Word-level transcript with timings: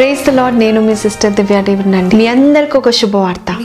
Praise 0.00 0.30
the 0.30 0.40
నేను 0.40 0.80
మీ 0.80 0.94
sister 0.94 1.32
దివ్య 1.32 1.62
David 1.62 1.96
అండి 1.96 2.16
మీ 2.16 2.26
అందరికి 2.26 2.76
ఒక 2.76 2.90
శుభవార్త. 2.90 3.56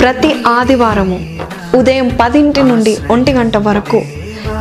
ప్రతి 0.00 0.34
ఆదివారము 0.46 1.38
ఉదయం 1.74 2.18
పదింటి 2.20 2.62
నుండి 2.62 2.98
ఒంటి 3.10 3.32
గంట 3.32 3.56
వరకు 3.56 3.96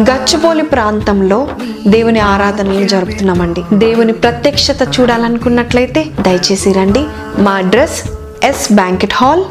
గచ్చిబౌలి 0.02 0.64
ప్రాంతంలో 0.64 1.50
దేవుని 1.88 2.20
ఆరాధనలు 2.20 2.88
జరుపుతున్నామండి. 2.88 3.64
దేవుని 3.74 4.14
ప్రత్యక్షత 4.14 5.00
చూడాలనుకున్నట్లయితే 5.00 6.06
దయచేసి 6.22 6.74
రండి. 6.74 7.06
మా 7.40 7.52
address 7.52 8.10
S 8.46 8.74
banquet 8.74 9.14
hall 9.14 9.44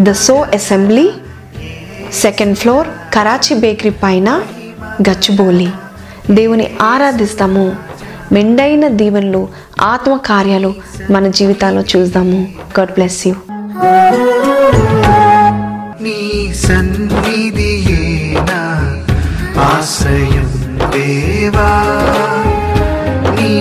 the 0.00 0.12
so 0.12 0.34
assembly 0.34 1.10
second 2.12 2.58
floor 2.58 2.88
Karachi 3.14 3.56
bakery 3.56 3.90
పైన 3.90 4.42
గచ్చిబోలి. 5.10 5.68
దేవుని 6.30 6.70
ఆరాధిస్తాము. 6.82 7.76
మెండైన 8.34 8.88
దీవెనలు 8.88 9.48
ఆత్మ 9.80 10.16
కార్యాలు 10.16 10.74
మన 11.10 11.28
జీవితాల్లో 11.28 11.82
చూద్దాము. 11.96 12.48
గాడ్ 12.78 12.92
బ్లెస్ 12.92 13.26
యూ 13.26 13.34
నీ 16.00 16.54
సన్నిధియే 16.54 18.38
నా 18.38 18.60
ఆశ్రయం 19.60 20.48
దేవా. 20.90 21.68
నీ 23.30 23.52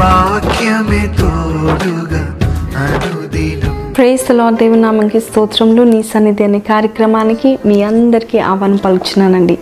వాక్యమే 0.00 1.14
తోడుగా 1.20 2.38
అనుదినం. 2.76 3.92
ప్రేస్ 3.92 4.30
లార్డ్ 4.30 4.58
దేవుని 4.58 4.82
నామంకి 4.82 5.20
స్తోత్రంలో 5.20 5.84
నీ 5.84 6.02
సన్నిధి 6.02 6.44
అనే 6.44 6.58
కార్యక్రమానికి 6.58 7.58
మీ 7.66 7.82
అందరికీ 7.82 8.38
ఆహ్వానం 8.38 8.76
పలుకుచున్నానండి 8.76 9.58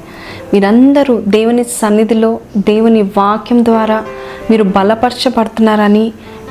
మీరందరూ 0.54 1.20
దేవుని 1.20 1.64
సన్నిధిలో 1.64 2.40
దేవుని 2.56 3.02
వాక్యం 3.02 3.64
ద్వారా 3.64 4.04
మీరు 4.50 4.64
బలపరచబడుతున్నారని 4.76 6.04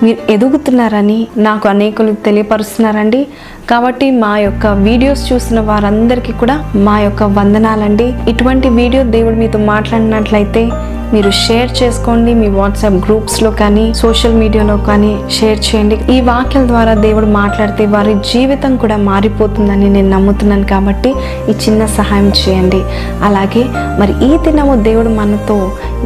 మీరు 0.04 0.20
ఎదుగుతున్నారని 0.34 1.18
నాకు 1.48 1.66
అనేకులు 1.72 2.12
తెలియపరుస్తున్నారండి. 2.26 3.22
కాబట్టి 3.70 4.08
మా 4.24 4.34
యొక్క 4.46 4.68
వీడియోస్ 4.88 5.24
చూసిన 5.32 5.60
వారందరికీ 5.70 6.34
కూడా 6.42 6.56
మా 6.88 6.96
యొక్క 7.08 7.24
వందనాలండి. 7.40 8.08
ఇటువంటి 8.32 8.70
వీడియో 8.80 9.04
దేవుడు 9.16 9.38
మీతో 9.42 9.60
మాట్లాడినట్లయితే 9.74 10.64
మీరు 11.14 11.32
షేర్ 11.32 11.72
చేసుకోండి 11.84 12.34
మీ 12.34 12.48
వాట్సాప్ 12.48 12.98
గ్రూప్స్లో 13.06 13.52
కానీ 13.52 13.94
సోషల్ 13.94 14.36
మీడియాలో 14.36 14.78
కానీ 14.78 15.12
షేర్ 15.38 15.60
చేయండి. 15.68 15.98
ఈ 16.16 16.22
వాక్యాల 16.22 16.68
ద్వారా 16.68 16.94
దేవుడు 16.94 17.26
మాట్లాడితే 17.26 17.86
వారి 17.86 18.14
జీవితం 18.34 18.76
కూడా 18.76 18.98
మారిపోతుందని 18.98 19.90
నేను 19.90 20.10
నమ్ముతున్నాను 20.10 20.64
కాబట్టి 20.64 21.10
ఈ 21.50 21.56
చిన్న 21.66 21.86
సహాయం 21.86 22.30
చేయండి. 22.42 22.82
అలాగే 23.24 23.64
మరి 24.00 24.16
ఈ 24.30 24.32
దినము 24.38 24.76
దేవుడు 24.84 25.10
మనతో 25.10 25.58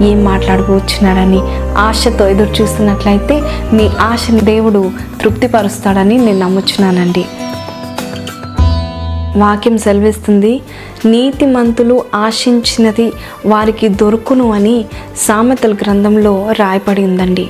ఏం 0.10 0.24
మాట్లాడబోచున్నాడని 0.26 1.42
ఆశతో 1.78 2.28
ఎదురు 2.28 2.62
చూస్తున్నట్లయితే 2.62 3.42
మీ 3.74 3.88
ఆశని 4.02 4.42
దేవుడు 4.42 4.92
తృప్తిపరుస్తాడని 5.22 6.18
నేను 6.26 6.40
నమ్ముచున్నానండి. 6.40 7.26
వాక్యం 9.40 9.78
సెలవిస్తుంది 9.78 10.62
నీతిమంతులు 11.06 12.04
ఆశించినది 12.16 13.14
వారికి 13.46 13.90
దొరుకును 13.90 14.52
అని 14.52 14.86
సామెతల 15.18 15.74
గ్రంథంలో 15.74 16.52
రాయపడి 16.60 17.04
ఉందండి 17.04 17.48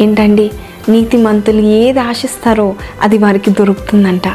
ఏంటండి? 0.00 0.50
నీతిమంతులు 0.88 1.60
ఏది 1.60 2.00
ఆశిస్తారో 2.00 2.74
అది 3.02 3.18
వారికి 3.18 3.50
దొరుకుతుందంట. 3.50 4.28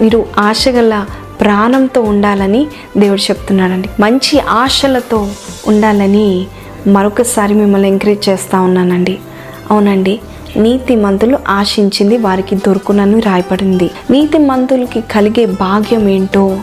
మీరు 0.00 0.26
ఆశగల 0.38 1.06
ప్రాణంతో 1.40 2.00
ఉండాలని 2.00 2.66
దేవుడు 2.98 3.20
చెప్తున్నాడండి. 3.20 3.88
మంచి 4.00 4.40
ఆశలతో 4.40 5.28
ఉండాలని 5.66 6.46
మరొకసారి 6.86 7.54
మిమ్మల్ని 7.54 7.88
ఎంకరేజ్ 7.88 8.28
చేస్తూ 8.28 8.62
ఉన్నానండి. 8.62 9.18
అవునండి. 9.70 10.20
నీతి 10.56 10.96
మంతులు 10.96 11.38
ఆశించింది 11.48 12.18
వారికి 12.18 12.56
దొరుకునని 12.56 13.20
రాయపడింది 13.20 13.90
నీతిమంతులకి 14.10 15.00
కలిగే 15.00 15.46
భాగ్యం 15.46 16.08
ఏంటో 16.08 16.60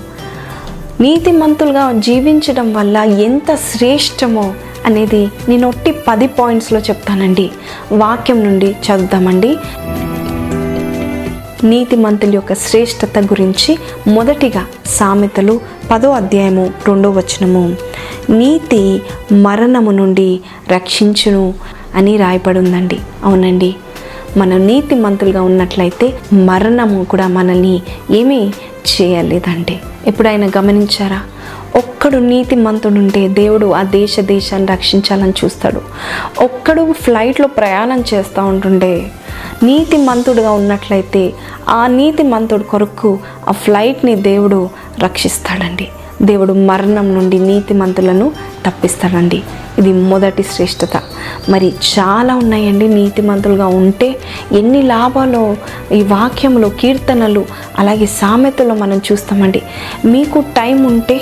నీతిమంతులుగా 1.03 1.91
జీవించడం 1.91 2.67
వల్ల 2.73 2.97
ఎంత 2.97 3.49
శ్రేష్టమో 3.55 4.43
అనేది 4.85 5.21
నేను 5.49 5.67
ఒట్టి 5.67 5.91
పది 6.07 6.27
పాయింట్స్లో 6.27 6.79
చెప్తానండి. 6.79 7.45
వాక్యం 7.91 8.39
నుండి 8.43 8.69
చదువుతామండి 8.85 9.51
నీతిమంతుల 11.67 12.31
యొక్క 12.35 12.53
శ్రేష్టత 12.53 13.19
గురించి 13.19 13.77
మొదటిగా 14.07 14.63
సామెతలు 14.85 15.55
పదో 15.91 16.11
అధ్యాయము 16.11 16.65
రెండో 16.87 17.09
వచనము. 17.09 17.63
నీతి 18.29 18.81
మరణము 19.45 19.91
నుండి 19.91 20.29
రక్షించును 20.71 21.45
అని 21.95 22.17
రాయపడి 22.17 22.59
ఉందండి 22.59 22.99
అవునండి. 23.23 23.71
మనం 24.37 24.59
నీతిమంతులుగా 24.67 25.41
ఉన్నట్లయితే 25.41 26.07
మరణము 26.45 26.99
కూడా 27.05 27.27
మనల్ని 27.27 27.75
ఏమీ 28.11 28.39
చేయలేదండి. 28.87 29.79
ఎప్పుడైనా 30.07 30.51
గమనించారా? 30.57 31.21
ఒక్కడు 31.75 32.17
నీతిమంతుడుంటే 32.17 33.27
దేవుడు 33.27 33.71
ఆ 33.71 33.83
దేశ 33.83 34.19
దేశాన్ని 34.19 34.71
రక్షించాలని 34.71 35.33
చూస్తాడు. 35.45 35.81
ఒక్కడు 36.43 36.93
ఫ్లైట్లో 36.93 37.47
ప్రయాణం 37.47 38.03
చేస్తూ 38.13 38.45
ఉంటుండే 38.45 39.11
నీతిమంతుడుగా 39.63 40.51
ఉన్నట్లయితే 40.51 41.33
ఆ 41.69 41.87
నీతిమంతుడు 41.87 42.63
కొరకు 42.63 43.19
ఆ 43.47 43.51
ఫ్లైట్ని 43.51 44.15
దేవుడు 44.15 44.69
రక్షిస్తాడండి. 44.99 45.87
దేవుడు 46.21 46.53
మరణం 46.53 47.13
నుండి 47.13 47.39
నీతిమంతులను 47.39 48.31
తప్పిస్తాడండి. 48.65 49.43
ఇది 49.77 49.93
మొదటి 49.93 50.43
శ్రేష్టత. 50.43 50.97
మరి 51.49 51.73
చాలా 51.99 52.35
ఉన్నాయండి 52.35 52.87
నీతిమంతులుగా 52.87 53.67
ఉంటే 53.67 54.19
ఎన్ని 54.51 54.81
లాభాలు 54.81 55.57
ఈ 55.93 56.03
వాక్యంలో 56.03 56.69
కీర్తనలు 56.69 57.45
అలాగే 57.79 58.05
సామెతలో 58.05 58.75
మనం 58.75 59.01
చూస్తామండి. 59.11 59.61
మీకు 60.05 60.39
టైం 60.39 60.83
ఉంటే 60.83 61.21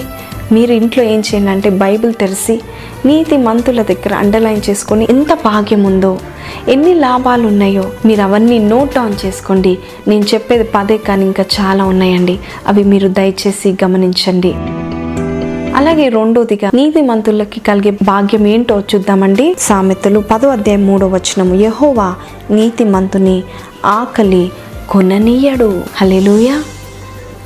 మీరు 0.52 0.72
ఇంట్లో 0.72 1.04
ఏం 1.04 1.20
చేయండి 1.20 1.52
అంటే 1.52 1.70
బైబిల్ 1.70 2.14
తెరిచి 2.14 2.62
నీతి 3.06 3.38
మంతుల 3.38 3.82
దగ్గర 3.82 4.14
అండర్లైన్ 4.14 4.62
చేసుకొని 4.70 5.08
ఎంత 5.10 5.34
భాగ్యం 5.34 5.84
ఉందో 5.84 6.20
ఎన్ని 6.68 6.94
లాభాలు 6.94 7.48
ఉన్నాయో 7.48 7.86
మీరు 8.06 8.22
అవన్నీ 8.22 8.60
నోట్ 8.60 8.96
డౌన్ 8.96 9.16
చేసుకోండి. 9.26 9.78
నేను 10.08 10.26
చెప్పేది 10.34 10.64
పదే 10.76 10.98
కానీ 10.98 11.26
ఇంకా 11.26 11.46
చాలా 11.60 11.84
ఉన్నాయండి. 11.84 12.40
అవి 12.68 12.84
మీరు 12.84 13.08
దయచేసి 13.08 13.78
గమనించండి. 13.84 14.54
అలాగే 15.76 16.10
రెండోదిగా 16.10 16.70
నీతి 16.74 17.02
మంతులకి 17.02 17.60
కలిగే 17.60 17.92
భాగ్యం 18.04 18.48
ఏంటో 18.48 18.80
చూద్దామండి. 18.80 19.56
సామెతలు 19.60 20.20
పదో 20.32 20.50
అధ్యాయం 20.50 20.88
మూడో 20.88 21.08
వచనము. 21.08 21.56
యహోవా 21.56 22.16
నీతి 22.52 22.84
మంతుని 22.84 23.44
ఆకలి 23.86 24.52
కొననీయడు. 24.90 25.84
హలెలుయా 25.98 26.58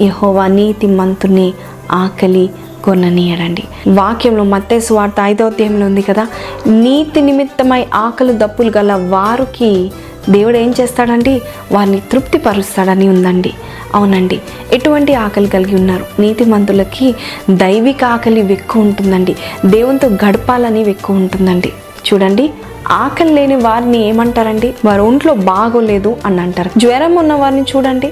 యహోవా 0.02 0.48
నీతి 0.48 0.88
మంతుని 0.88 1.54
ఆకలి 1.92 2.50
కొననీయడండి 2.86 3.64
వాక్యంలో 3.88 4.44
మత్తేసు 4.44 4.94
వార్త 4.94 5.14
ఐదో 5.24 5.46
అధ్యాయంలో 5.46 5.86
ఉంది 5.86 6.02
కదా 6.02 6.28
నీతి 6.68 7.22
నిమిత్తమై 7.22 7.88
ఆకలి 7.94 8.34
దప్పులు 8.34 8.72
గల 8.78 8.94
వారికి 8.94 9.92
దేవుడు 10.30 10.58
ఏం 10.58 10.74
చేస్తాడండి? 10.82 11.42
వారిని 11.72 12.00
తృప్తిపరుస్తాడని 12.00 13.10
ఉందండి. 13.10 13.54
అవునండి. 13.96 14.42
ఎటువంటి 14.74 15.14
ఆకలి 15.14 15.48
కలిగి 15.48 15.76
ఉన్నారు? 15.76 16.22
నీతిమంతులకి 16.22 17.16
దైవిక 17.50 18.04
ఆకలి 18.04 18.54
ఎక్కువ 18.54 18.82
ఉంటుందండి. 18.82 19.36
దేవునితో 19.66 20.08
గడపాలని 20.08 20.90
ఎక్కువ 20.90 21.16
ఉంటుందండి. 21.16 21.74
చూడండి. 22.14 22.52
ఆకలి 22.88 23.34
లేని 23.34 23.56
వారిని 23.56 24.08
ఏమంటారండి? 24.08 24.74
వారి 24.86 25.02
ఒంట్లో 25.02 25.34
బాగోలేదు 25.34 26.18
అని 26.26 26.42
అంటారు. 26.42 26.80
జ్వరం 26.80 27.16
ఉన్న 27.16 27.34
వారిని 27.34 27.62
చూడండి. 27.62 28.08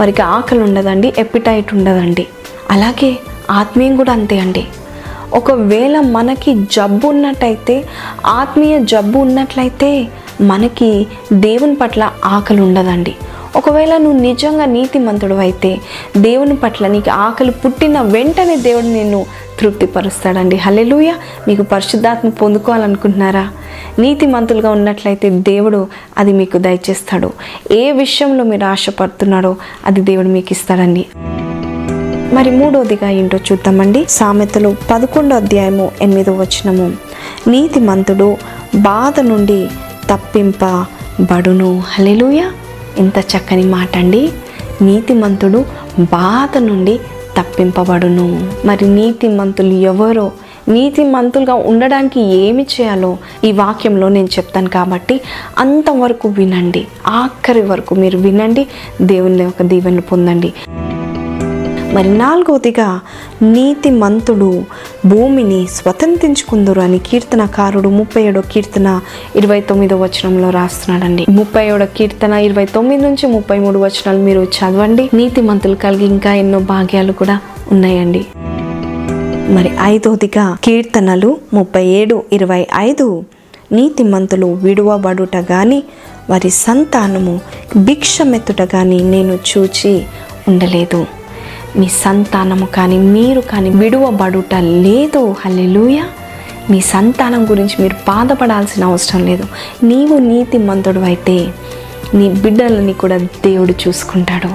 వారికి 0.00 0.22
ఆకలి 0.22 0.60
ఉండదండి 0.60 1.12
ఎపిటైట్ 1.18 1.74
ఉండదండి. 1.74 2.26
అలాగే 2.70 3.18
ఆత్మీయం 3.50 3.96
కూడా 3.96 4.12
అంతే 4.12 4.38
అండి. 4.38 4.64
ఒకవేళ 5.32 6.00
మనకి 6.00 6.54
జబ్బు 6.54 7.08
ఉన్నట్టయితే 7.08 7.84
ఆత్మీయ 8.26 8.84
జబ్బు 8.84 9.18
ఉన్నట్లయితే 9.18 10.08
మనకి 10.40 11.06
దేవుని 11.32 11.74
పట్ల 11.74 12.12
ఆకలి 12.24 12.60
ఉండదండి. 12.60 13.14
ఒకవేళ 13.56 13.96
నువ్వు 13.96 14.20
నిజంగా 14.20 14.64
నీతిమంతుడు 14.64 15.34
అయితే 15.34 15.80
దేవుని 16.16 16.56
పట్ల 16.56 16.86
నీకు 16.86 17.10
ఆకలి 17.10 17.50
పుట్టిన 17.50 18.00
వెంటనే 18.00 18.56
దేవుడు 18.56 18.86
నిన్ను 18.86 19.26
తృప్తిపరుస్తాడండి. 19.60 20.56
హలెలుయ 20.56 21.12
మీకు 21.48 21.62
పరిశుద్ధాత్మ 21.62 22.28
పొందుకోవాలనుకుంటున్నారా? 22.28 23.48
నీతిమంతులుగా 23.98 24.70
ఉన్నట్లయితే 24.70 25.30
దేవుడు 25.30 25.88
అది 26.18 26.32
మీకు 26.32 26.58
దయచేస్తాడు. 26.58 27.32
ఏ 27.70 27.92
విషయంలో 27.92 28.44
మీరు 28.44 28.64
ఆశపడుతున్నాడో 28.64 29.56
అది 29.86 30.00
దేవుడు 30.00 30.28
మీకు 30.28 30.48
ఇస్తాడండి. 30.50 31.06
మరి 32.32 32.50
మూడోదిగా 32.50 33.10
ఏంటో 33.10 33.38
చూద్దామండి. 33.38 34.06
సామెతలు 34.08 34.76
పదకొండో 34.90 35.36
అధ్యాయము 35.36 35.90
ఎనిమిదో 36.02 36.32
వచనము. 36.32 36.92
నీతిమంతుడు 37.48 38.36
బాధ 38.74 39.20
నుండి 39.20 39.68
తప్పింపబడును. 40.10 41.82
హలెలుయ 41.86 42.42
ఇంత 42.98 43.18
చక్కని 43.18 43.64
మాట 43.64 43.96
అండి 43.96 44.32
నీతిమంతుడు 44.82 45.64
బాధ 46.00 46.58
నుండి 46.58 46.98
తప్పింపబడును. 47.38 48.50
మరి 48.64 48.88
నీతిమంతులు 48.88 49.72
ఎవరో 49.72 50.32
నీతి 50.68 51.04
మంతులుగా 51.04 51.54
ఉండడానికి 51.54 52.20
ఏమి 52.20 52.62
చేయాలో 52.62 53.18
ఈ 53.44 53.52
వాక్యంలో 53.52 54.08
నేను 54.08 54.26
చెప్తాను 54.26 54.68
కాబట్టి 54.68 55.20
అంతవరకు 55.58 56.28
వినండి. 56.28 56.86
ఆఖరి 57.06 57.62
వరకు 57.62 57.94
మీరు 57.94 58.18
వినండి. 58.18 58.66
దేవుని 59.02 59.42
యొక్క 59.42 59.62
దీవెనలు 59.62 60.00
పొందండి. 60.00 60.52
మరి 61.98 62.10
నాలుగవదిగా 62.18 63.00
నీతి 63.42 63.90
మంతుడు 63.90 64.64
భూమిని 65.06 65.66
స్వతంత్రించుకుందరు 65.66 66.80
అని 66.80 66.98
కీర్తనకారుడు 66.98 67.88
ముప్పై 67.88 68.22
ఏడో 68.22 68.40
కీర్తన 68.40 69.00
ఇరవై 69.36 69.60
తొమ్మిదో 69.60 69.96
వచనంలో 69.96 70.50
రాస్తున్నాడండి. 70.50 71.26
ముప్పై 71.28 71.66
ఏడో 71.70 71.86
కీర్తన 71.86 72.32
ఇరవై 72.32 72.64
తొమ్మిది 72.64 73.02
నుంచి 73.02 73.26
ముప్పై 73.26 73.58
మూడు 73.58 73.78
వచనాలు 73.78 74.18
మీరు 74.18 74.46
చదవండి. 74.58 75.10
నీతిమంతులు 75.14 75.74
కలిగి 75.74 76.04
ఇంకా 76.04 76.34
ఎన్నో 76.34 76.58
భాగ్యాలు 76.58 77.12
కూడా 77.12 77.38
ఉన్నాయండి. 77.72 78.26
మరి 79.48 79.70
ఐదవదిగా 79.82 80.56
కీర్తనలు 80.64 81.36
ముప్పై 81.54 81.86
ఏడు 81.86 82.22
ఇరవై 82.32 82.66
ఐదు 82.76 83.24
నీతిమంతులు 83.72 84.46
విడువబడుట 84.46 85.36
గాని 85.36 85.82
వారి 86.30 86.50
సంతానము 86.50 87.40
భిక్షమెత్తుట 87.76 88.62
గాని 88.62 89.04
నేను 89.04 89.38
చూచి 89.50 90.02
ఉండలేదు. 90.48 91.06
మీ 91.76 91.88
సంతానము 91.88 92.66
కానీ 92.66 92.98
మీరు 92.98 93.40
కానీ 93.40 93.70
విడువబడుట 93.70 94.54
లేదు 94.54 95.34
హల్లెలూయ. 95.44 96.00
మీ 96.70 96.80
సంతానం 96.80 97.50
గురించి 97.50 97.82
మీరు 97.82 97.94
బాధపడాల్సిన 97.94 98.84
అవసరం 98.84 99.26
లేదు. 99.26 99.44
నీవు 99.82 100.18
నీతి 100.18 100.58
మంతుడు 100.58 101.00
అయితే 101.00 101.48
నీ 102.14 102.28
బిడ్డలని 102.28 102.92
కూడా 102.92 103.16
దేవుడు 103.16 103.74
చూసుకుంటాడు. 103.88 104.48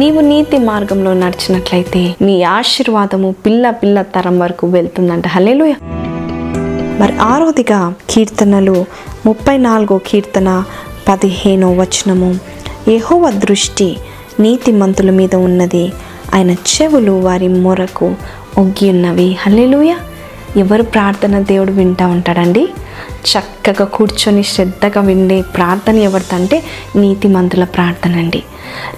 నీవు 0.00 0.20
నీతి 0.20 0.58
మార్గంలో 0.58 1.14
నడిచినట్లయితే 1.14 2.14
నీ 2.20 2.42
ఆశీర్వాదము 2.42 3.34
పిల్ల 3.46 3.70
పిల్ల 3.70 4.02
తరం 4.02 4.38
వరకు 4.38 4.66
వెళ్తుందంట. 4.66 5.28
హల్లెలూయా. 5.28 5.74
మరి 7.00 7.18
ఆరోదిగా 7.18 7.94
కీర్తనలు 8.10 8.84
ముప్పై 9.26 9.56
నాలుగో 9.56 9.98
కీర్తన 9.98 10.64
పదిహేనో 11.08 11.72
వచనము. 11.72 12.38
యహోవ 12.88 13.30
దృష్టి 13.30 13.96
నీతిమంతుల 14.40 15.10
మీద 15.10 15.34
ఉన్నది. 15.34 15.92
ఆయన 16.34 16.50
చెవులు 16.50 17.12
వారి 17.12 17.48
మొరకు 17.48 18.14
ఒగ్గి 18.58 18.90
ఉన్నవి 18.90 19.36
హల్లెలూయా. 19.40 19.98
ఎవరు 20.56 20.82
ప్రార్థన 20.82 21.38
దేవుడు 21.38 21.72
వింటూ 21.72 22.06
ఉంటాడండి? 22.06 22.68
చక్కగా 23.22 23.84
కూర్చొని 23.84 24.42
శ్రద్ధగా 24.42 25.00
విండే 25.00 25.42
ప్రార్థన 25.42 25.96
ఎవరిదంటే 25.96 26.62
నీతిమంతుల 26.96 27.64
ప్రార్థన 27.64 28.16
అండి. 28.16 28.42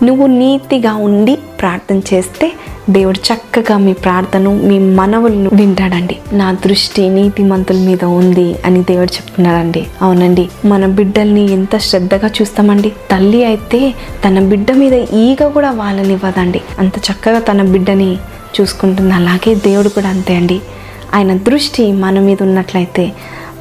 నువ్వు 0.02 0.26
నీతిగా 0.26 0.94
ఉండి 0.94 1.38
ప్రార్థన 1.60 2.00
చేస్తే 2.14 2.52
దేవుడు 2.90 3.18
చక్కగా 3.18 3.78
మీ 3.78 3.92
ప్రార్థన 3.92 4.48
మీ 4.48 4.78
మనవులను 4.78 5.50
వింటాడండి. 5.52 6.18
నా 6.32 6.52
దృష్టి 6.52 7.08
నీతిమంతుల 7.08 7.76
మీద 7.76 8.04
ఉంది 8.04 8.56
అని 8.64 8.82
దేవుడు 8.82 9.14
చెప్తున్నాడండి. 9.14 9.86
అవునండి. 10.02 10.48
మన 10.64 10.86
బిడ్డల్ని 10.86 11.52
ఎంత 11.52 11.76
శ్రద్ధగా 11.76 12.30
చూస్తామండి. 12.42 12.92
తల్లి 13.10 13.44
అయితే 13.44 13.94
తన 14.24 14.40
బిడ్డ 14.40 14.72
మీద 14.72 14.92
ఈగ 14.92 15.48
కూడా 15.48 15.70
వాళ్ళనివ్వదండి 15.70 16.60
అంత 16.78 16.98
చక్కగా 16.98 17.38
తన 17.38 17.62
బిడ్డని 17.62 18.16
చూసుకుంటుంది. 18.60 19.14
అలాగే 19.14 19.54
దేవుడు 19.54 19.88
కూడా 19.88 20.08
అంతే 20.08 20.36
అండి. 20.36 20.60
ఆయన 21.14 21.36
దృష్టి 21.36 21.92
మన 21.92 22.20
మీద 22.20 22.38
ఉన్నట్లయితే 22.42 23.12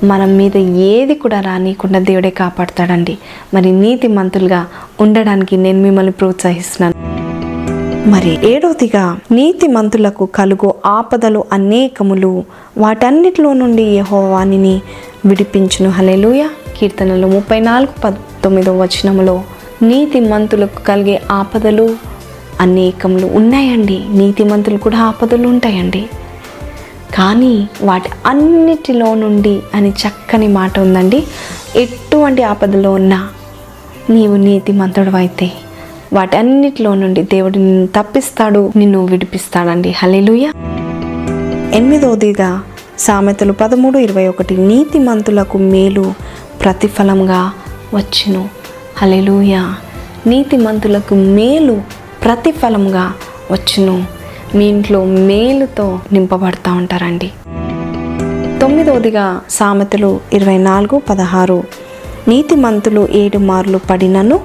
మనం 0.04 0.38
మీద 0.38 0.58
ఏది 0.58 1.16
కూడా 1.16 1.42
రానియకుండా 1.42 2.00
దేవుడే 2.00 2.30
కాపాడతాడండి. 2.30 3.18
మరి 3.54 3.72
నీతి 3.72 4.08
మంతులుగా 4.08 4.68
ఉండడానికి 5.02 5.58
నేను 5.58 5.82
మిమ్మల్ని 5.82 6.12
ప్రోత్సహిస్తున్నాను. 6.12 7.33
మరి 8.06 8.50
ఏడవదిగా 8.50 9.20
నీతి 9.32 9.68
మంతులకు 9.68 10.26
కలుగు 10.26 10.74
ఆపదలు 10.86 11.46
అనేకములు. 11.52 12.44
వాటన్నిటిలో 12.78 13.54
నుండి 13.54 13.84
యహోవానిని 13.84 14.82
విడిపించును. 15.26 15.90
హలేలుయ 15.90 16.48
కీర్తనలు 16.78 17.28
ముప్పై 17.28 17.60
నాలుగు 17.60 18.02
పంతొమ్మిదో 18.02 18.78
వచనములో 18.78 19.44
నీతి 19.82 20.20
మంతులకు 20.20 20.80
కలిగే 20.80 21.22
ఆపదలు 21.32 21.96
అనేకములు 22.62 23.26
ఉన్నాయండి. 23.26 24.06
నీతి 24.10 24.44
మంతులు 24.44 24.78
కూడా 24.78 24.98
ఆపదలు 24.98 25.48
ఉంటాయండి. 25.48 26.06
కానీ 27.14 27.68
వాటి 27.82 28.10
అన్నిటిలో 28.26 29.16
నుండి 29.16 29.60
అని 29.74 29.90
చక్కని 29.90 30.48
మాట 30.48 30.80
ఉందండి. 30.80 31.24
ఎటువంటి 31.76 32.44
ఆపదలో 32.44 32.92
ఉన్నా 32.92 33.30
నీవు 34.10 34.36
నీతిమంతుడు 34.36 35.10
అయితే 35.10 35.52
వాటన్నిటిలో 36.14 36.96
నుండి 36.96 37.24
దేవుడు 37.24 37.58
నిన్ను 37.58 37.88
తప్పిస్తాడు 37.88 38.72
నిన్ను 38.76 39.06
విడిపిస్తాడండి. 39.06 39.92
హలేలుయ 39.92 40.52
ఎనిమిదవదిగా 41.74 42.64
సామెతలు 43.00 43.54
పదమూడు 43.54 43.98
ఇరవై 43.98 44.28
ఒకటి 44.28 44.58
నీతి 44.58 45.00
మంతులకు 45.00 45.58
మేలు 45.58 46.14
ప్రతిఫలంగా 46.64 47.52
వచ్చును. 47.94 48.50
హలెలుయ 48.98 49.74
నీతి 50.28 50.58
మంతులకు 50.58 51.16
మేలు 51.16 51.82
ప్రతిఫలంగా 52.24 53.14
వచ్చును. 53.52 54.06
మీ 54.56 54.66
ఇంట్లో 54.66 55.06
మేలుతో 55.06 56.00
నింపబడతా 56.12 56.74
ఉంటారండి. 56.74 57.32
తొమ్మిదవదిగా 58.60 59.42
సామెతలు 59.50 60.20
ఇరవై 60.34 60.58
నాలుగు 60.58 61.02
పదహారు. 61.10 61.64
నీతిమంతులు 62.28 63.08
ఏడు 63.12 63.38
మార్లు 63.38 63.80
పడినను 63.90 64.40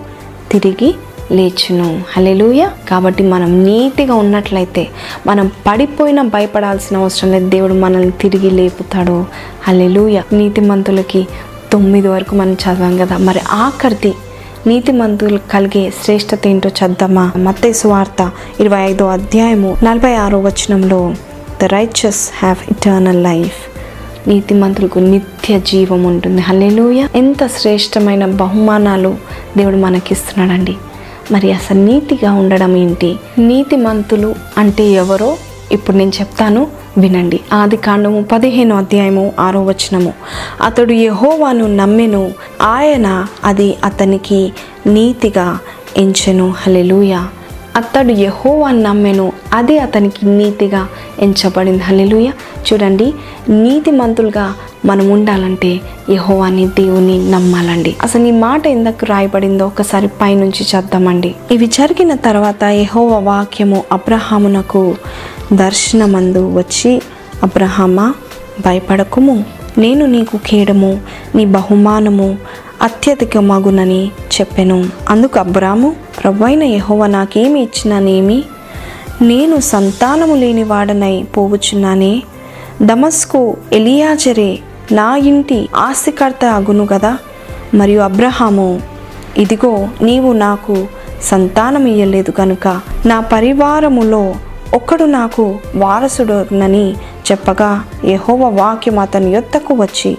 తిరిగి 0.52 0.94
లేచును. 1.32 2.02
హలెలుయ 2.16 2.68
కాబట్టి 2.88 3.22
మనం 3.22 3.64
నీతిగా 3.64 4.14
ఉన్నట్లయితే 4.14 4.88
మనం 5.26 5.50
పడిపోయినా 5.66 6.22
భయపడాల్సిన 6.22 6.96
అవసరం 6.96 7.32
లేదు. 7.32 7.48
దేవుడు 7.48 7.74
మనల్ని 7.74 8.10
తిరిగి 8.10 8.50
లేపుతాడు. 8.50 9.24
హలెలుయ 9.68 10.22
నీతిమంతులకి 10.32 11.28
తొమ్మిది 11.72 12.08
వరకు 12.08 12.34
మనం 12.34 12.52
చదవాం 12.52 12.96
కదా. 12.96 13.16
మరి 13.16 13.40
ఆఖరిది 13.50 14.14
నీతిమంతులు 14.66 15.38
కలిగే 15.50 15.92
శ్రేష్టత 16.04 16.40
ఏంటో 16.46 16.68
చద్దామా 16.68 17.32
మత్తే 17.36 17.72
సువార్త 17.72 18.30
ఇరవై 18.60 18.80
ఐదో 18.80 19.06
అధ్యాయము 19.06 19.76
నలభై 19.84 20.14
ఆరో 20.14 20.40
వచనంలో 20.40 21.14
the 21.62 21.64
righteous 21.64 22.30
have 22.38 22.56
eternal 22.70 23.22
life 23.22 23.78
నీతిమంతులకు 24.28 24.98
నిత్య 24.98 25.60
జీవం 25.60 26.04
ఉంటుంది. 26.04 26.42
హల్లెలూయ. 26.42 27.06
ఎంత 27.14 27.46
శ్రేష్టమైన 27.46 28.26
బహుమానాలు 28.26 29.16
దేవుడు 29.56 29.76
మనకిస్తున్నాడండి. 29.76 30.76
మరి 31.30 31.52
అసలు 31.52 31.80
నీతిగా 31.80 32.32
ఉండడం 32.32 32.76
ఏంటి? 32.76 33.16
నీతిమంతులు 33.38 34.34
అంటే 34.58 34.84
ఎవరో? 34.84 35.36
ఇప్పుడు 35.72 35.96
నేను 35.96 36.12
చెప్తాను 36.20 36.66
వినండి. 36.98 37.40
ఆది 37.52 37.76
కాండము 37.76 38.24
పదిహేను 38.32 38.76
అధ్యాయము 38.76 39.32
ఆరో 39.40 39.64
వచనము. 39.64 40.12
అతడు 40.62 40.92
యహోవాను 40.92 41.76
నమ్మెను 41.76 42.32
ఆయన 42.62 43.26
అది 43.44 43.76
అతనికి 43.84 44.52
నీతిగా 44.86 45.58
ఎంచెను. 45.96 46.54
హలెలూయ 46.58 47.18
అతడు 47.76 48.12
యహోవాను 48.12 48.82
నమ్మెను 48.82 49.32
అది 49.52 49.78
అతనికి 49.78 50.26
నీతిగా 50.26 50.88
ఎంచబడింది. 51.18 51.82
హలెలుయ 51.82 52.30
చూడండి 52.72 53.14
నీతిమంతులుగా 53.48 54.54
మనం 54.84 55.10
ఉండాలంటే 55.10 55.80
యహోవాని 56.10 56.66
దేవుని 56.66 57.30
నమ్మాలండి. 57.30 57.96
అసలు 58.02 58.26
ఈ 58.26 58.30
మాట 58.30 58.66
ఎందుకు 58.66 59.04
రాయబడిందో 59.04 59.66
ఒకసారి 59.66 60.08
పైనుంచి 60.08 60.66
చేద్దామండి. 60.76 61.34
ఇవి 61.50 61.66
జరిగిన 61.66 62.14
తర్వాత 62.14 62.64
యహోవ 62.64 63.18
వాక్యము 63.18 63.84
అబ్రహామునకు 63.92 64.96
దర్శనమందు 65.52 66.52
వచ్చి 66.52 67.02
అబ్రహామా 67.42 68.14
భయపడకుము. 68.66 69.44
నేను 69.78 70.06
నీకు 70.06 70.36
కేడము 70.46 71.00
నీ 71.34 71.44
బహుమానము 71.44 72.38
అత్యధిక 72.82 73.38
మగునని 73.38 74.06
చెప్పెను. 74.06 74.86
అందుకు 75.08 75.38
అబ్రాము 75.38 75.96
ప్రభైన 76.22 76.62
యహోవ 76.62 77.06
నాకేమి 77.06 77.62
ఇచ్చినానేమి 77.62 78.44
నేను 79.22 79.60
సంతానము 79.60 80.34
లేని 80.34 80.62
వాడనై 80.62 81.22
పోవచ్చున్నానే 81.36 82.22
దమస్కు 82.82 83.56
ఎలియాజరే 83.72 84.58
నా 84.92 85.16
ఇంటి 85.16 85.68
ఆస్తికర్త 85.76 86.44
అగును 86.44 86.86
కదా 86.86 87.18
మరియు 87.74 88.00
అబ్రహాము 88.00 88.80
ఇదిగో 89.36 89.88
నీవు 90.02 90.32
నాకు 90.32 90.86
సంతానం 91.22 91.86
ఇయ్యలేదు 91.86 92.30
కనుక 92.30 92.80
నా 93.06 93.20
పరివారములో 93.20 94.34
ఒక్కడు 94.74 95.04
నాకు 95.04 95.58
వారసుడునని 95.76 96.94
చెప్పగా 97.32 97.84
యహోవ 98.04 98.60
వాక్యం 98.60 98.98
అతని 98.98 99.30
యొత్తకు 99.30 99.74
వచ్చి 99.74 100.18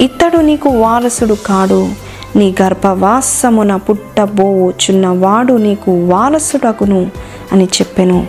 ఇతడు 0.00 0.36
నీకు 0.36 0.68
వారసుడు 0.68 1.34
కాడు. 1.34 1.88
నీ 2.36 2.54
గర్భవాసమున 2.62 3.76
పుట్టబోచున్న 3.76 5.06
వాడు 5.06 5.52
నీకు 5.52 6.04
వారసుడగును 6.04 7.10
అని 7.52 7.64
చెప్పెను. 7.64 8.26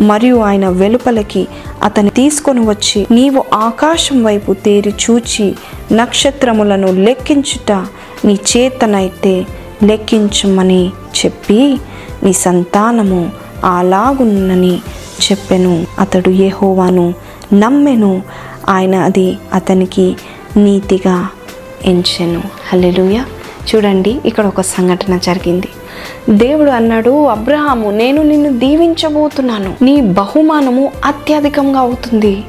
మరియు 0.00 0.36
ఆయన 0.36 0.68
వెలుపలకి 0.68 1.48
అతని 1.82 2.10
తీసుకొని 2.10 2.60
వచ్చి 2.60 3.06
నీవు 3.10 3.44
ఆకాశం 3.54 4.24
వైపు 4.24 4.52
తేరి 4.52 4.90
చూచి 4.90 5.54
నక్షత్రములను 5.92 6.92
లెక్కించుట 6.92 7.72
నీ 8.24 8.38
చేతనైతే 8.56 9.46
లెక్కించమని 9.82 10.88
చెప్పి 10.88 11.80
నీ 12.22 12.32
సంతానము 12.32 13.32
అలాగున్నని 13.64 14.78
చెప్పెను. 15.30 15.86
అతడు 15.98 16.30
యెహోవాను 16.30 17.14
నమ్మెను. 17.54 18.22
ఆయన 18.68 18.94
అది 18.94 19.38
అతనికి 19.52 20.16
నీతిగా 20.56 21.28
ఎంచెను. 21.84 22.42
హల్లెలూయ. 22.68 23.22
చూడండి 23.74 24.20
ఇక్కడ 24.26 24.46
ఒక 24.46 24.60
సంఘటన 24.60 25.16
జరిగింది. 25.16 25.68
దేవుడు 26.30 26.70
అన్నాడు 26.70 27.24
అబ్రహాము 27.24 27.90
నేను 27.90 28.22
నిన్ను 28.22 28.58
దీవించబోతున్నాను. 28.58 29.74
నీ 29.82 30.00
బహుమానము 30.00 30.92
అత్యధికంగా 31.04 31.78
అవుతుంది. 31.78 32.44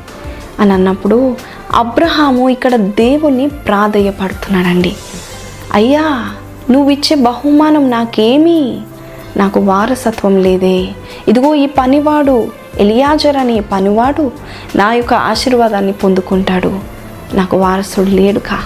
అని 0.59 0.73
అన్నప్పుడు 0.73 1.35
అబ్రహాము 1.73 2.49
ఇక్కడ 2.49 2.75
దేవుణ్ణి 2.75 3.47
ప్రాధేయపడుతున్నాడండి. 3.47 4.95
అయ్యా 5.73 6.29
నువ్వు 6.71 6.89
ఇచ్చే 6.89 7.15
బహుమానం 7.15 7.91
నాకేమీ? 7.91 8.77
నాకు 9.37 9.59
వారసత్వం 9.59 10.37
లేదే. 10.37 10.87
ఇదిగో 11.27 11.55
ఈ 11.55 11.65
పనివాడు 11.65 12.51
ఎలియాజర్ 12.79 13.37
అనే 13.37 13.59
పనివాడు 13.59 14.31
నా 14.75 14.93
యొక్క 14.93 15.13
ఆశీర్వాదాన్ని 15.13 15.91
పొందుకుంటాడు. 15.91 16.79
నాకు 17.33 17.57
వారసుడు 17.57 18.09
లేడుకా 18.09 18.59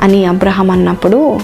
అని 0.00 0.24
అబ్రహం 0.24 0.70
అన్నప్పుడు 0.70 1.40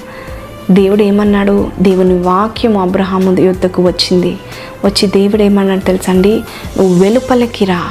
దేవుడు 0.71 1.03
ఏమన్నాడు 1.03 1.71
దేవుని 1.81 2.19
వాక్యం 2.19 2.79
అబ్రహాము 2.79 3.41
యుద్ధకు 3.41 3.83
వచ్చింది. 3.83 4.39
వచ్చి 4.85 5.09
దేవుడు 5.09 5.43
ఏమన్నాడు 5.43 5.81
తెలుసండి? 5.81 6.41
నువ్వు 6.79 7.03
వెలుపలికి 7.03 7.65
రా. 7.65 7.83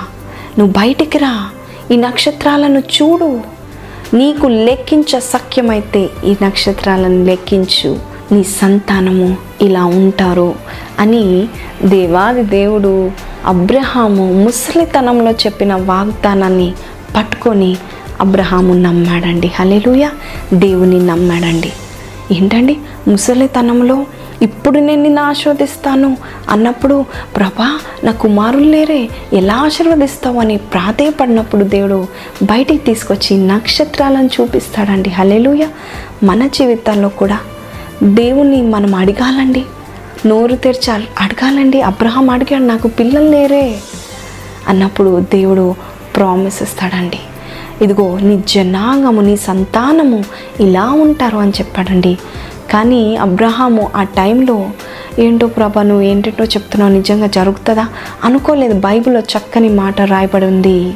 నువ్వు 0.60 0.72
బయటికి 0.72 1.18
రా. 1.18 1.50
ఈ 1.92 1.96
నక్షత్రాలను 1.96 2.80
చూడు. 2.80 3.42
నీకు 4.14 4.48
లెక్కించ 4.48 5.20
సఖ్యమైతే 5.20 6.10
ఈ 6.26 6.36
నక్షత్రాలను 6.44 7.26
లెక్కించు. 7.26 8.00
నీ 8.32 8.44
సంతానము 8.44 9.38
ఇలా 9.62 9.86
ఉంటారు 9.86 10.56
అని 11.00 11.48
దేవాది 11.86 12.44
దేవుడు 12.44 13.12
అబ్రహాము 13.46 14.34
ముసలితనంలో 14.34 15.32
చెప్పిన 15.32 15.74
వాగ్దానాన్ని 15.74 16.74
పట్టుకొని 17.18 17.78
అబ్రహాము 18.22 18.74
నమ్మాడండి. 18.74 19.52
హలెలుయ 19.56 20.10
దేవుని 20.54 21.06
నమ్మాడండి. 21.06 21.74
ఏంటండి? 22.32 22.78
ముసలితనంలో 23.08 24.06
ఇప్పుడు 24.42 24.80
నేను 24.80 25.04
నిన్ను 25.04 25.22
ఆశీర్వదిస్తాను 25.22 26.18
అన్నప్పుడు 26.50 27.06
ప్రభా 27.36 27.80
నా 28.04 28.12
కుమారులు 28.12 28.64
లేరే 28.64 29.10
ఎలా 29.34 29.56
ఆశీర్వదిస్తావు 29.56 30.40
అని 30.40 30.58
ప్రాధేయపడినప్పుడు 30.58 31.64
దేవుడు 31.64 32.08
బయటికి 32.44 32.84
తీసుకొచ్చి 32.84 33.38
నక్షత్రాలను 33.38 34.30
చూపిస్తాడండి. 34.42 35.10
హలెలుయ 35.10 35.68
మన 36.24 36.48
జీవితాల్లో 36.48 37.10
కూడా 37.10 37.40
దేవుణ్ణి 38.04 38.62
మనం 38.62 38.96
అడగాలండి. 38.96 39.66
నోరు 40.26 40.56
తెరిచి 40.56 41.06
అడగాలండి. 41.20 41.82
అబ్రహాం 41.82 42.30
అడిగాడు 42.30 42.64
నాకు 42.64 42.88
పిల్లలు 42.88 43.30
లేరే 43.30 43.78
అన్నప్పుడు 44.68 45.20
దేవుడు 45.20 45.76
ప్రామిస్ 46.16 46.64
ఇస్తాడండి. 46.64 47.20
ఇదిగో 47.82 48.20
నీ 48.20 48.44
జనాంగము 48.48 49.22
నీ 49.22 49.36
సంతానము 49.36 50.24
ఇలా 50.60 50.92
ఉంటారు 50.92 51.38
అని 51.38 51.52
చెప్పాడండి. 51.52 52.18
కానీ 52.72 53.16
అబ్రహాము 53.16 53.92
ఆ 53.96 54.04
టైంలో 54.04 54.70
ఏంటో 55.20 55.48
ప్రభా 55.48 55.84
నువ్వు 55.84 56.02
ఏంటంటో 56.02 56.44
చెప్తున్నావు 56.44 56.92
నిజంగా 56.92 57.28
జరుగుతుందా? 57.28 57.88
అనుకోలేదు 58.24 58.74
బైబిల్లో 58.74 59.22
చక్కని 59.22 59.70
మాట 59.70 60.02
రాయబడి 60.02 60.46
ఉంది. 60.46 60.94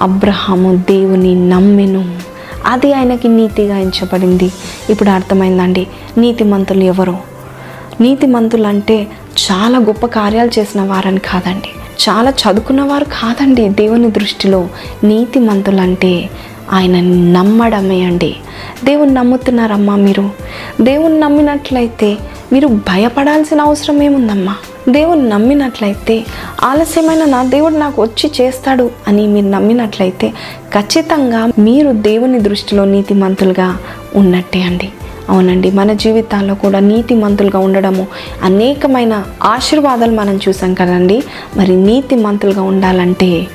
అబ్రహాము 0.00 0.76
దేవుని 0.76 1.48
నమ్మెను. 1.48 2.18
అది 2.66 2.92
ఆయనకి 2.92 3.28
నీతిగా 3.28 3.78
ఎంచబడింది. 3.78 4.52
ఇప్పుడు 4.90 5.10
అర్థమైందండి 5.10 5.86
నీతిమంతులు 6.18 6.84
ఎవరు? 6.84 7.16
నీతిమంతులు 8.00 8.66
అంటే 8.66 9.06
చాలా 9.52 9.78
గొప్ప 9.78 10.06
కార్యాలు 10.06 10.50
చేసిన 10.58 10.80
వారని 10.80 11.18
కాదండి. 11.18 11.68
చాలా 12.00 12.30
చదువుకున్నవారు 12.30 13.04
కాదండి 13.04 13.68
దేవుని 13.68 14.10
దృష్టిలో 14.10 14.68
నీతిమంతులు 15.04 15.80
అంటే 15.80 16.30
ఆయన 16.72 17.00
నమ్మడమే 17.32 18.02
అండి. 18.02 18.36
దేవుని 18.84 19.14
నమ్ముతున్నారమ్మా 19.14 19.96
మీరు. 19.96 20.30
దేవుని 20.80 21.20
నమ్మినట్లయితే 21.20 22.16
మీరు 22.52 22.68
భయపడాల్సిన 22.68 23.60
అవసరం 23.60 24.02
ఏముందమ్మా? 24.02 24.56
దేవుని 24.88 25.28
నమ్మినట్లయితే 25.28 26.24
ఆలస్యమైన 26.62 27.24
నా 27.24 27.44
దేవుడు 27.44 27.74
నాకు 27.74 28.02
వచ్చి 28.02 28.30
చేస్తాడు 28.40 28.90
అని 29.08 29.26
మీరు 29.26 29.46
నమ్మినట్లయితే 29.46 30.32
ఖచ్చితంగా 30.74 31.48
మీరు 31.58 31.92
దేవుని 31.92 32.40
దృష్టిలో 32.40 32.84
నీతిమంతులుగా 32.84 33.78
ఉన్నట్టే 34.14 34.62
అండి. 34.62 34.92
అవునండి. 35.28 35.70
మన 35.70 35.92
జీవితాల్లో 35.92 36.54
కూడా 36.54 36.78
నీతిమంతులుగా 36.78 37.58
ఉండడము 37.58 38.06
అనేకమైన 38.42 39.24
ఆశీర్వాదాలు 39.42 40.16
మనం 40.16 40.40
చూసాం 40.48 40.74
కదండి. 40.74 41.22
మరి 41.56 41.76
నీతిమంతులుగా 41.76 42.62
ఉండాలంటే 42.62 43.46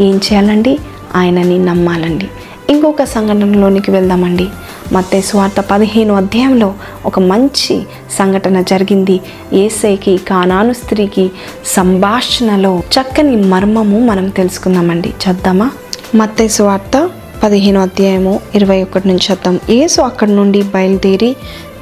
ఏం 0.00 0.14
చేయాలండి? 0.14 0.78
ఆయనని 1.14 1.58
నమ్మాలండి. 1.58 2.28
ఇంకొక 2.70 3.02
సంఘటనలోనికి 3.02 3.90
వెళ్దామండి. 3.90 4.48
మత్తే 4.92 5.20
స్వార్థ 5.20 5.60
పదిహేను 5.60 6.14
అధ్యాయంలో 6.14 6.74
ఒక 7.06 7.18
మంచి 7.18 7.82
సంఘటన 8.18 8.60
జరిగింది. 8.60 9.20
ఏసైకి 9.52 10.16
కానాను 10.16 10.72
స్త్రీకి 10.72 11.30
సంభాషణలో 11.66 12.78
చక్కని 12.78 13.36
మర్మము 13.36 13.98
మనం 13.98 14.28
తెలుసుకుందామండి. 14.28 15.08
చద్దామా? 15.08 15.70
మత్తే 16.14 16.48
స్వార్థ 16.48 17.10
పదిహేను 17.42 17.80
అధ్యాయము 17.80 18.40
ఇరవై 18.54 18.82
ఒకటి 18.82 19.08
నుంచి 19.08 19.26
అర్థం. 19.30 19.60
యేసు 19.70 20.00
అక్కడి 20.00 20.32
నుండి 20.34 20.62
బయలుదేరి 20.62 21.36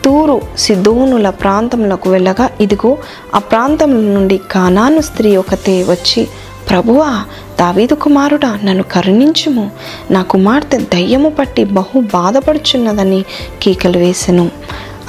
తూరు 0.05 0.41
సిద్ధోనుల 0.59 1.31
ప్రాంతంలోకి 1.31 2.09
వెళ్ళగా 2.09 2.51
ఇదిగో 2.61 2.99
ఆ 3.35 3.39
ప్రాంతం 3.39 4.15
నుండి 4.15 4.41
కానాను 4.51 5.01
స్త్రీ 5.01 5.37
ఒకతే 5.37 5.83
వచ్చి 5.83 6.29
ప్రభువా 6.71 7.25
దావీదు 7.61 7.95
కుమారుడా 7.95 8.59
నన్ను 8.65 8.83
కరుణించుము. 8.83 9.71
నా 10.11 10.23
కుమార్తె 10.23 10.79
దయ్యము 10.79 11.31
పట్టి 11.31 11.65
బహు 11.65 12.01
బాధపడుచున్నదని 12.01 13.25
కేకలు 13.63 13.99
వేసెను. 13.99 14.51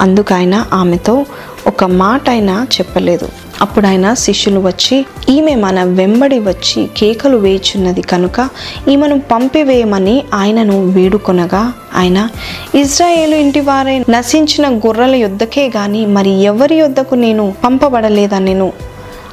అందుకైనా 0.00 0.66
ఆమెతో 0.72 1.26
ఒక 1.66 1.84
మాట 1.84 2.30
అయినా 2.30 2.66
చెప్పలేదు. 2.78 3.28
అప్పుడు 3.62 3.86
ఆయన 3.86 4.14
శిష్యులు 4.14 4.60
వచ్చి 4.60 5.06
ఈమె 5.28 5.54
మన 5.54 5.84
వెంబడి 5.84 6.38
వచ్చి 6.38 6.88
కేకలు 6.96 7.36
వేయుచున్నది 7.36 8.02
కనుక 8.02 8.48
ఈమెను 8.88 9.20
పంపివేయమని 9.20 10.24
ఆయనను 10.34 10.84
వేడుకొనగా 10.86 11.72
ఆయన 11.94 12.28
ఇజ్రాయేలు 12.74 13.36
ఇంటి 13.36 13.60
వారే 13.60 14.04
నశించిన 14.10 14.68
గొర్రెల 14.68 15.14
యుద్ధకే 15.14 15.68
గాని 15.68 16.06
మరి 16.06 16.30
ఎవరి 16.42 16.74
యొద్దకు 16.74 17.14
నేను 17.14 17.54
పంపబడలేదనెను? 17.64 18.72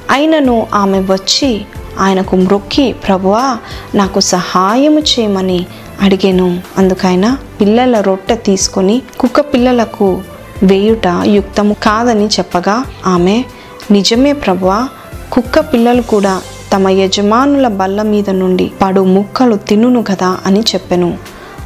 అయినను 0.09 0.67
ఆమె 0.73 0.99
వచ్చి 0.99 1.61
ఆయనకు 1.99 2.35
మ్రొక్కి 2.35 2.93
ప్రభువా 2.93 3.57
నాకు 3.95 4.19
సహాయము 4.19 4.99
చేయమని 4.99 5.65
అడిగాను. 6.01 6.59
అందుకైన 6.77 7.37
పిల్లల 7.61 8.01
రొట్టె 8.01 8.35
తీసుకొని 8.35 9.01
కుక్క 9.19 9.39
పిల్లలకు 9.39 10.21
వేయుట 10.63 11.07
యుక్తము 11.25 11.75
కాదని 11.83 12.25
చెప్పగా 12.25 12.83
ఆమె 13.05 13.43
నిజమే 13.91 14.33
ప్రభువా 14.33 14.89
కుక్క 15.31 15.59
పిల్లలు 15.59 16.01
కూడా 16.01 16.41
తమ 16.73 16.89
యజమానుల 16.89 17.67
బల్ల 17.67 18.01
మీద 18.01 18.29
నుండి 18.29 18.71
పడు 18.81 19.01
ముక్కలు 19.01 19.55
తినును 19.55 20.03
కదా 20.03 20.37
అని 20.45 20.59
చెప్పెను. 20.59 21.17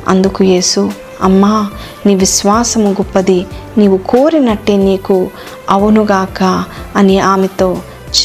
అందుకు 0.08 0.44
యేసు 0.44 0.92
అమ్మా 1.22 1.70
నీ 2.06 2.16
విశ్వాసము 2.16 2.90
గొప్పది 2.90 3.46
నీవు 3.78 3.98
కోరినట్టే 3.98 4.78
నీకు 4.78 5.30
అవునుగాక 5.70 6.64
అని 6.96 7.20
ఆమెతో 7.20 7.78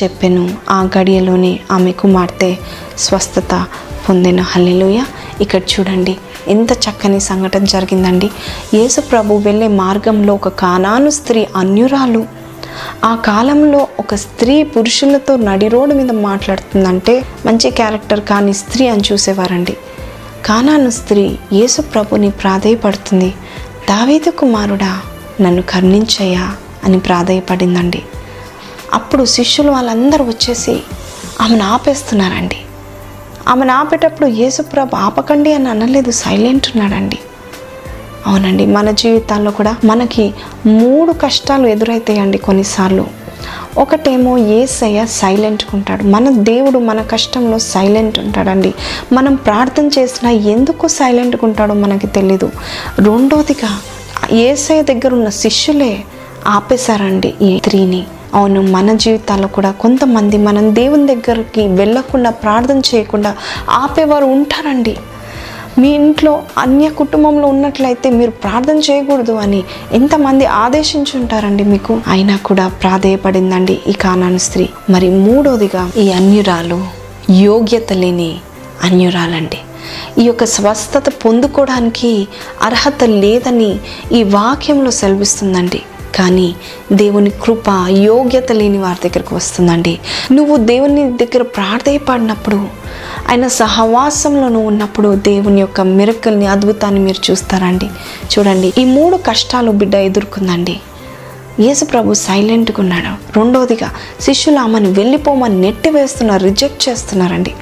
చెప్పెను. 0.02 0.54
ఆ 0.70 0.88
గడియలోనే 0.98 1.60
ఆమె 1.72 1.92
కుమార్తె 1.92 2.56
స్వస్థత 2.98 3.66
పొందిన. 4.08 4.40
హల్లెలూయ. 4.40 5.02
ఇక్కడ 5.40 5.60
చూడండి 5.60 6.16
ఎంత 6.48 6.72
చక్కని 6.72 7.20
సంఘటన 7.20 7.64
జరిగిందండి. 7.64 8.30
యేసు 8.74 9.00
ప్రభు 9.00 9.34
వెళ్ళే 9.34 9.68
మార్గంలో 9.68 10.34
ఒక 10.34 10.48
కానాను 10.48 11.10
స్త్రీ 11.10 11.46
అన్యురాలు 11.56 12.37
ఆ 13.04 13.14
కాలంలో 13.14 13.88
ఒక 13.98 14.14
స్త్రీ 14.14 14.62
పురుషులతో 14.62 15.36
నడి 15.36 15.68
రోడ్డు 15.68 15.94
మీద 15.94 16.10
మాట్లాడుతుందంటే 16.10 17.24
మంచి 17.46 17.70
క్యారెక్టర్ 17.70 18.20
కాని 18.20 18.54
స్త్రీ 18.54 18.86
అని 18.86 19.02
చూసేవారండి. 19.12 19.76
కానాను 20.46 20.90
స్త్రీ 20.90 21.38
యేసు 21.52 21.82
ప్రభుని 21.82 22.30
ప్రాధేయపడుతుంది. 22.30 23.34
దావీదు 23.88 24.30
కుమారుడా 24.30 25.00
నన్ను 25.40 25.62
కర్ణించయ్యా 25.62 26.56
అని 26.84 26.98
ప్రాధేయపడిందండి. 26.98 28.02
అప్పుడు 28.92 29.24
శిష్యులు 29.24 29.70
వాళ్ళందరూ 29.70 30.24
వచ్చేసి 30.24 30.80
ఆమెను 31.40 31.64
ఆపేస్తున్నారండి. 31.64 32.56
ఆమెను 33.48 33.72
ఆపేటప్పుడు 33.72 34.26
యేసుప్రభు 34.26 34.96
ఆపకండి 34.96 35.52
అని 35.52 35.68
అనలేదు 35.68 36.10
సైలెంట్ 36.10 36.66
ఉన్నాడండి. 36.76 37.18
అవునండి 38.26 38.66
మన 38.66 38.90
జీవితాల్లో 38.90 39.50
కూడా 39.50 39.76
మనకి 39.84 40.34
మూడు 40.66 41.12
కష్టాలు 41.12 41.66
ఎదురైతాయండి 41.66 42.38
కొన్నిసార్లు. 42.38 43.06
ఒకటేమో 43.78 44.38
ఏసయ్య 44.38 45.06
సైలెంట్గా 45.06 45.70
ఉంటాడు. 45.74 46.04
మన 46.04 46.30
దేవుడు 46.30 46.78
మన 46.78 47.02
కష్టంలో 47.02 47.58
సైలెంట్ 47.58 48.18
ఉంటాడండి. 48.18 48.74
మనం 49.12 49.34
ప్రార్థన 49.34 49.86
చేసినా 49.86 50.30
ఎందుకు 50.30 50.88
సైలెంట్గా 50.88 51.40
ఉంటాడో 51.44 51.74
మనకి 51.74 52.06
తెలీదు. 52.06 52.50
రెండోదిగా 52.98 53.78
ఏసయ్య 54.36 54.82
దగ్గర 54.82 55.14
ఉన్న 55.14 55.28
శిష్యులే 55.28 56.04
ఆపేశారండి 56.46 57.34
ఈ 57.42 57.58
స్త్రీని. 57.58 58.04
అవును 58.34 58.62
మన 58.62 58.92
జీవితాల్లో 58.92 59.48
కూడా 59.48 59.70
కొంతమంది 59.70 60.36
మనం 60.38 60.74
దేవుని 60.74 61.06
దగ్గరికి 61.06 61.66
వెళ్ళకుండా 61.66 62.30
ప్రార్థన 62.30 62.78
చేయకుండా 62.78 63.36
ఆపేవారు 63.70 64.24
ఉంటారండి. 64.24 64.96
మీ 65.78 65.88
ఇంట్లో 65.88 66.42
అన్య 66.58 66.88
కుటుంబంలో 66.88 67.48
ఉన్నట్లయితే 67.48 68.10
మీరు 68.10 68.30
ప్రార్థన 68.30 68.78
చేయకూడదు 68.78 69.32
అని 69.32 69.64
ఎంతమంది 69.92 70.46
ఆదేశించుంటారండి 70.46 71.64
మీకు? 71.64 72.00
అయినా 72.08 72.36
కూడా 72.36 72.68
ప్రాధేయపడిందండి 72.68 73.80
ఈ 73.86 73.92
కానాను 73.92 74.38
స్త్రీ. 74.38 74.68
మరి 74.90 75.10
మూడోదిగా 75.10 75.90
ఈ 75.96 76.10
అన్యురాలు 76.12 76.78
యోగ్యత 77.32 77.92
లేని 77.92 78.36
అన్యురాలండి. 78.84 79.58
ఈ 80.18 80.24
యొక్క 80.24 80.44
స్వస్థత 80.44 81.08
పొందుకోవడానికి 81.24 82.28
అర్హత 82.62 83.04
లేదని 83.04 83.70
ఈ 84.12 84.22
వాక్యంలో 84.22 84.90
సెలవిస్తుందండి. 84.90 85.82
కానీ 86.14 86.54
దేవుని 86.92 87.30
కృప 87.30 87.86
యోగ్యత 87.88 88.52
లేని 88.52 88.78
వారి 88.78 89.08
దగ్గరకు 89.08 89.36
వస్తుందండి. 89.36 89.98
నువ్వు 90.32 90.56
దేవుని 90.56 91.10
దగ్గర 91.10 91.42
ప్రార్థయపడినప్పుడు 91.42 92.68
ఆయన 93.30 93.48
సహవాసంలో 93.48 94.48
నువ్వు 94.48 94.68
ఉన్నప్పుడు 94.68 95.14
దేవుని 95.14 95.60
యొక్క 95.60 95.80
మిరకల్ని 95.80 96.46
అద్భుతాన్ని 96.46 97.00
మీరు 97.00 97.30
చూస్తారండి. 97.30 97.86
చూడండి 98.38 98.72
ఈ 98.78 98.84
మూడు 98.84 99.16
కష్టాలు 99.16 99.70
బిడ్డ 99.70 99.94
ఎదుర్కొందండి. 99.94 100.80
యేసు 101.60 101.84
ప్రభు 101.84 102.14
సైలెంట్గా 102.14 102.76
ఉన్నాడు. 102.80 103.38
రెండవదిగా 103.38 103.90
శిష్యులు 104.20 104.58
ఆమెను 104.58 104.90
వెళ్ళిపోమని 104.90 105.60
నెట్టి 105.60 105.90
వేస్తున్నారు 105.90 106.42
రిజెక్ట్ 106.42 106.88
చేస్తున్నారండి. 106.88 107.54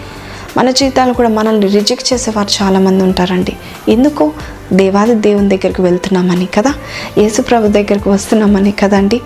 మన 0.56 0.70
జీవితాలు 0.70 1.12
కూడా 1.12 1.28
మనల్ని 1.28 1.66
రిజెక్ట్ 1.66 2.12
చేసేవారు 2.12 2.64
చాలామంది 2.64 3.04
ఉంటారండి. 3.04 3.56
ఎందుకు? 3.88 4.32
దేవాది 4.72 5.14
దేవుని 5.14 5.48
దగ్గరికి 5.48 5.82
వెళ్తున్నామని 5.82 6.46
కదా? 6.46 6.74
యేసుప్రభు 7.18 7.66
దగ్గరికి 7.66 8.08
వస్తున్నామని 8.08 8.72
కదండి 8.72 9.20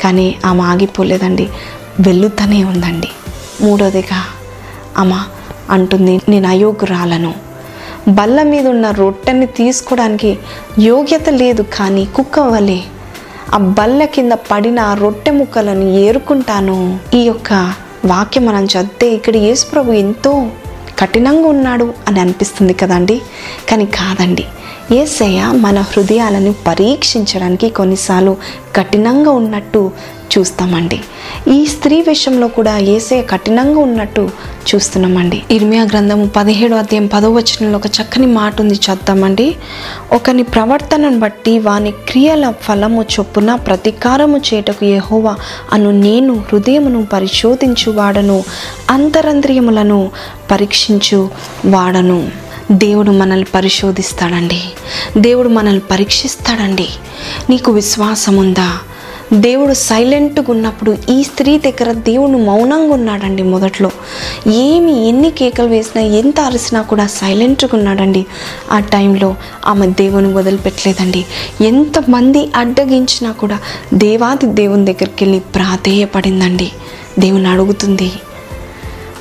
కానీ 0.00 0.36
ఆమె 0.46 0.62
ఆగిపోలేదండి. 0.62 1.48
వెళ్తూనే 2.00 2.64
ఉందండి. 2.64 3.08
మూడోదిగా 3.60 4.24
ఆమె 4.98 5.14
అంటుంది 5.70 6.20
నేను 6.28 6.48
అయోగ్యురాలను. 6.48 7.34
బల్ల 8.08 8.42
మీద 8.42 8.66
ఉన్న 8.66 8.90
రొట్టెని 8.90 9.46
తీసుకోవడానికి 9.46 10.38
యోగ్యత 10.78 11.28
లేదు 11.28 11.62
కానీ 11.62 12.04
కుక్క 12.04 12.38
వలె. 12.38 12.78
ఆ 13.54 13.58
బల్ల 13.58 14.04
కింద 14.04 14.32
పడిన 14.32 14.96
రొట్టె 15.00 15.30
ముక్కలను 15.30 15.84
ఏరుకుంటాను. 15.84 16.98
ఈ 17.14 17.18
యొక్క 17.18 17.72
వాక్యం 18.06 18.46
మనం 18.46 18.64
చదివితే 18.64 19.10
ఇక్కడ 19.10 19.36
యేసుప్రభు 19.36 19.92
ఎంతో 19.92 20.48
కఠినంగా 20.98 21.48
ఉన్నాడు 21.48 21.94
అని 22.08 22.20
అనిపిస్తుంది 22.20 22.72
కదండి. 22.72 23.20
కానీ 23.70 23.86
కాదండి. 23.86 24.44
ఏసయ్య 24.92 25.52
మన 25.56 25.78
హృదయాలను 25.80 26.54
పరీక్షించడానికి 26.66 27.68
కొన్నిసార్లు 27.68 28.36
కఠినంగా 28.76 29.30
ఉన్నట్టు 29.30 29.90
చూస్తామండి. 30.38 31.00
ఈ 31.50 31.66
స్త్రీ 31.66 32.00
విషయంలో 32.00 32.48
కూడా 32.48 32.78
ఏసే 32.78 33.22
కఠినంగా 33.22 33.80
ఉన్నట్టు 33.80 34.30
చూస్తున్నామండి. 34.74 35.42
ఇర్మియా 35.50 35.82
గ్రంథము 35.82 36.30
పదిహేడు 36.36 36.74
అధ్యాయం 36.74 37.06
పదో 37.06 37.30
వచనంలో 37.32 37.78
ఒక 37.78 37.86
చక్కని 37.86 38.26
మాట 38.26 38.60
ఉంది 38.60 38.74
చేద్దామండి 38.74 39.56
ఒకని 40.12 40.42
ప్రవర్తనను 40.42 41.18
బట్టి 41.18 41.58
వాని 41.58 41.90
క్రియల 41.90 42.52
ఫలము 42.62 43.02
చొప్పున 43.02 43.54
ప్రతీకారము 43.54 44.40
చేటకు 44.54 44.84
యెహోవా 44.84 45.36
అను 45.72 45.90
నేను 45.90 46.44
హృదయమును 46.52 47.06
పరిశోధించు 47.06 47.92
వాడను 47.92 48.44
అంతరంద్రియములను 48.90 50.10
పరీక్షించు 50.50 51.30
వాడను. 51.64 52.30
దేవుడు 52.72 53.10
మనల్ని 53.10 53.46
పరిశోధిస్తాడండి. 53.54 54.60
దేవుడు 55.16 55.48
మనల్ని 55.48 55.82
పరీక్షిస్తాడండి. 55.90 56.88
నీకు 57.50 57.72
విశ్వాసం 57.72 58.36
ఉందా 58.36 58.78
దేవుడు 59.32 59.72
సైలెంట్గా 59.74 60.46
ఉన్నప్పుడు 60.48 60.96
ఈ 61.10 61.22
స్త్రీ 61.22 61.58
దగ్గర 61.58 61.92
దేవుడు 61.92 62.38
మౌనంగా 62.38 62.92
ఉన్నాడండి 62.92 63.42
మొదట్లో. 63.42 63.90
ఏమి 64.52 65.08
ఎన్ని 65.08 65.30
కేకలు 65.30 65.66
వేసినా 65.66 66.02
ఎంత 66.02 66.40
అరిసినా 66.40 66.82
కూడా 66.82 67.06
సైలెంట్గా 67.06 67.70
ఉన్నాడండి. 67.74 68.26
ఆ 68.72 68.78
టైంలో 68.78 69.36
ఆమె 69.66 69.86
దేవుని 69.86 70.34
వదిలిపెట్టలేదండి. 70.34 71.26
ఎంతమంది 71.60 72.48
అడ్డగించినా 72.56 73.32
కూడా 73.32 73.58
దేవాది 73.94 74.46
దేవుని 74.46 74.84
దగ్గరికి 74.84 75.24
వెళ్ళి 75.24 75.40
ప్రాధేయపడిందండి. 75.40 76.72
దేవుని 77.18 77.48
అడుగుతుంది 77.48 78.12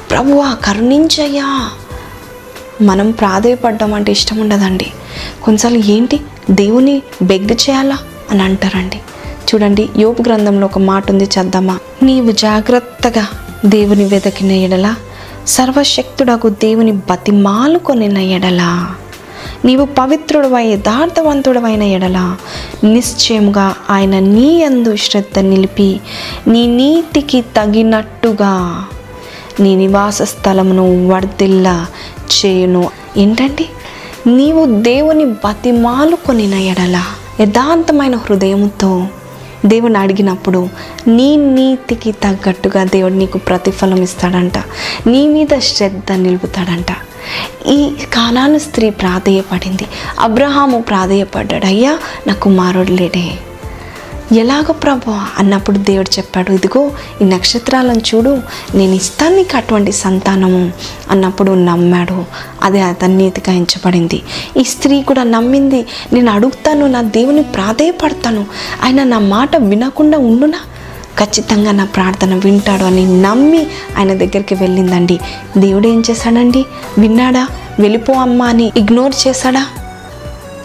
ప్రభువా 0.09 0.53
కరుణించయ్యా. 0.53 1.69
మనం 2.81 3.11
ప్రాధేయపడడం 3.11 3.93
అంటే 3.93 4.11
ఇష్టం 4.11 4.37
ఉండదండి. 4.37 4.85
కొన్నిసార్లు 5.43 5.79
ఏంటి? 5.79 6.19
దేవుని 6.51 7.01
బెగ్ 7.21 7.51
చేయాలా? 7.51 7.97
అని 8.31 8.43
అంటారండి. 8.43 8.99
చూడండి 9.53 9.89
యోపు 9.97 10.21
గ్రంథంలో 10.21 10.65
ఒక 10.65 10.79
మాట 10.79 11.11
ఉంది 11.11 11.23
చద్దామా? 11.23 11.79
నీవు 12.03 12.31
జాగ్రత్తగా 12.31 13.27
దేవుని 13.65 14.05
వెదకిన 14.05 14.51
ఎడల 14.51 14.95
సర్వశక్తుడకు 15.47 16.49
దేవుని 16.49 16.91
బతిమాలుకొనిన 16.91 18.17
ఎడల. 18.17 18.87
నీవు 19.65 19.85
పవిత్రుడవై 19.85 20.63
యథార్థవంతుడవైన 20.63 21.83
ఎడల. 21.83 22.35
నిశ్చయముగా 22.83 23.75
ఆయన 23.89 24.19
నీ 24.19 24.63
అందు 24.63 24.95
శ్రద్ధ 24.95 25.39
నిలిపి 25.39 25.99
నీ 26.47 26.67
నీతికి 26.67 27.41
తగినట్టుగా 27.41 28.85
నీ 29.59 29.75
నివాస 29.75 30.21
స్థలమును 30.21 31.07
వర్ధిల్ల 31.07 31.85
చేయును. 32.31 32.89
ఏంటండి? 33.17 33.65
నీవు 34.27 34.81
దేవుని 34.81 35.25
బతిమాలుకొనిన 35.25 36.53
ఎడల. 36.53 37.03
యథార్థమైన 37.41 38.15
హృదయంతో 38.15 39.07
దేవుని 39.67 39.97
అడిగినప్పుడు 39.97 40.69
నీ 41.07 41.35
నీతికి 41.35 42.11
తగ్గట్టుగా 42.11 42.83
దేవుడు 42.83 43.13
నీకు 43.13 43.37
ప్రతిఫలం 43.37 44.01
ఇస్తాడంట. 44.01 44.57
నీ 45.07 45.27
మీద 45.27 45.59
శ్రద్ధ 45.59 46.11
నిలుపుతాడంట. 46.11 46.85
ఈ 47.67 47.91
కానాను 48.13 48.57
స్త్రీ 48.57 48.89
ప్రాధేయపడింది. 48.89 49.85
అబ్రహాము 50.19 50.81
ప్రాధేయపడ్డాడు. 50.81 51.65
అయ్యా 51.65 51.99
నా 52.27 52.33
కుమారుడు 52.33 52.91
లేడే. 52.91 53.29
ఎలాగో 54.31 54.73
ప్రభు 54.73 55.11
అన్నప్పుడు 55.11 55.77
దేవుడు 55.77 56.17
చెప్పాడు 56.17 56.51
ఇదిగో 56.51 56.91
ఈ 57.21 57.25
నక్షత్రాలను 57.25 57.99
చూడు 57.99 58.37
నేను 58.75 58.95
ఇస్తాను 58.95 59.35
నీకు 59.35 59.57
అటువంటి 59.57 59.91
సంతానము 59.91 60.71
అన్నప్పుడు 61.11 61.51
నమ్మాడు. 61.51 62.25
అది 62.63 62.81
అతని 62.81 63.31
ఎంచబడింది 63.47 64.21
ఈ 64.57 64.63
స్త్రీ 64.63 65.01
కూడా 65.01 65.23
నమ్మింది 65.23 65.85
నేను 66.13 66.31
అడుగుతాను 66.31 66.87
నా 66.87 67.01
దేవుని 67.01 67.43
ప్రాధేయపడతాను. 67.43 68.45
ఆయన 68.83 69.03
నా 69.03 69.19
మాట 69.19 69.55
వినకుండా 69.55 70.17
ఉండునా? 70.17 70.59
ఖచ్చితంగా 71.19 71.71
నా 71.71 71.85
ప్రార్థన 71.85 72.35
వింటాడు 72.35 72.83
అని 72.83 73.21
నమ్మి 73.21 73.67
ఆయన 73.97 74.13
దగ్గరికి 74.13 74.55
వెళ్ళిందండి. 74.55 75.19
దేవుడు 75.57 75.87
ఏం 75.87 76.03
చేశాడండి? 76.11 76.65
విన్నాడా? 76.97 77.47
వెళ్ళిపో 77.79 78.13
అమ్మా 78.13 78.45
అని 78.47 78.71
ఇగ్నోర్ 78.77 79.27
చేశాడా? 79.27 79.67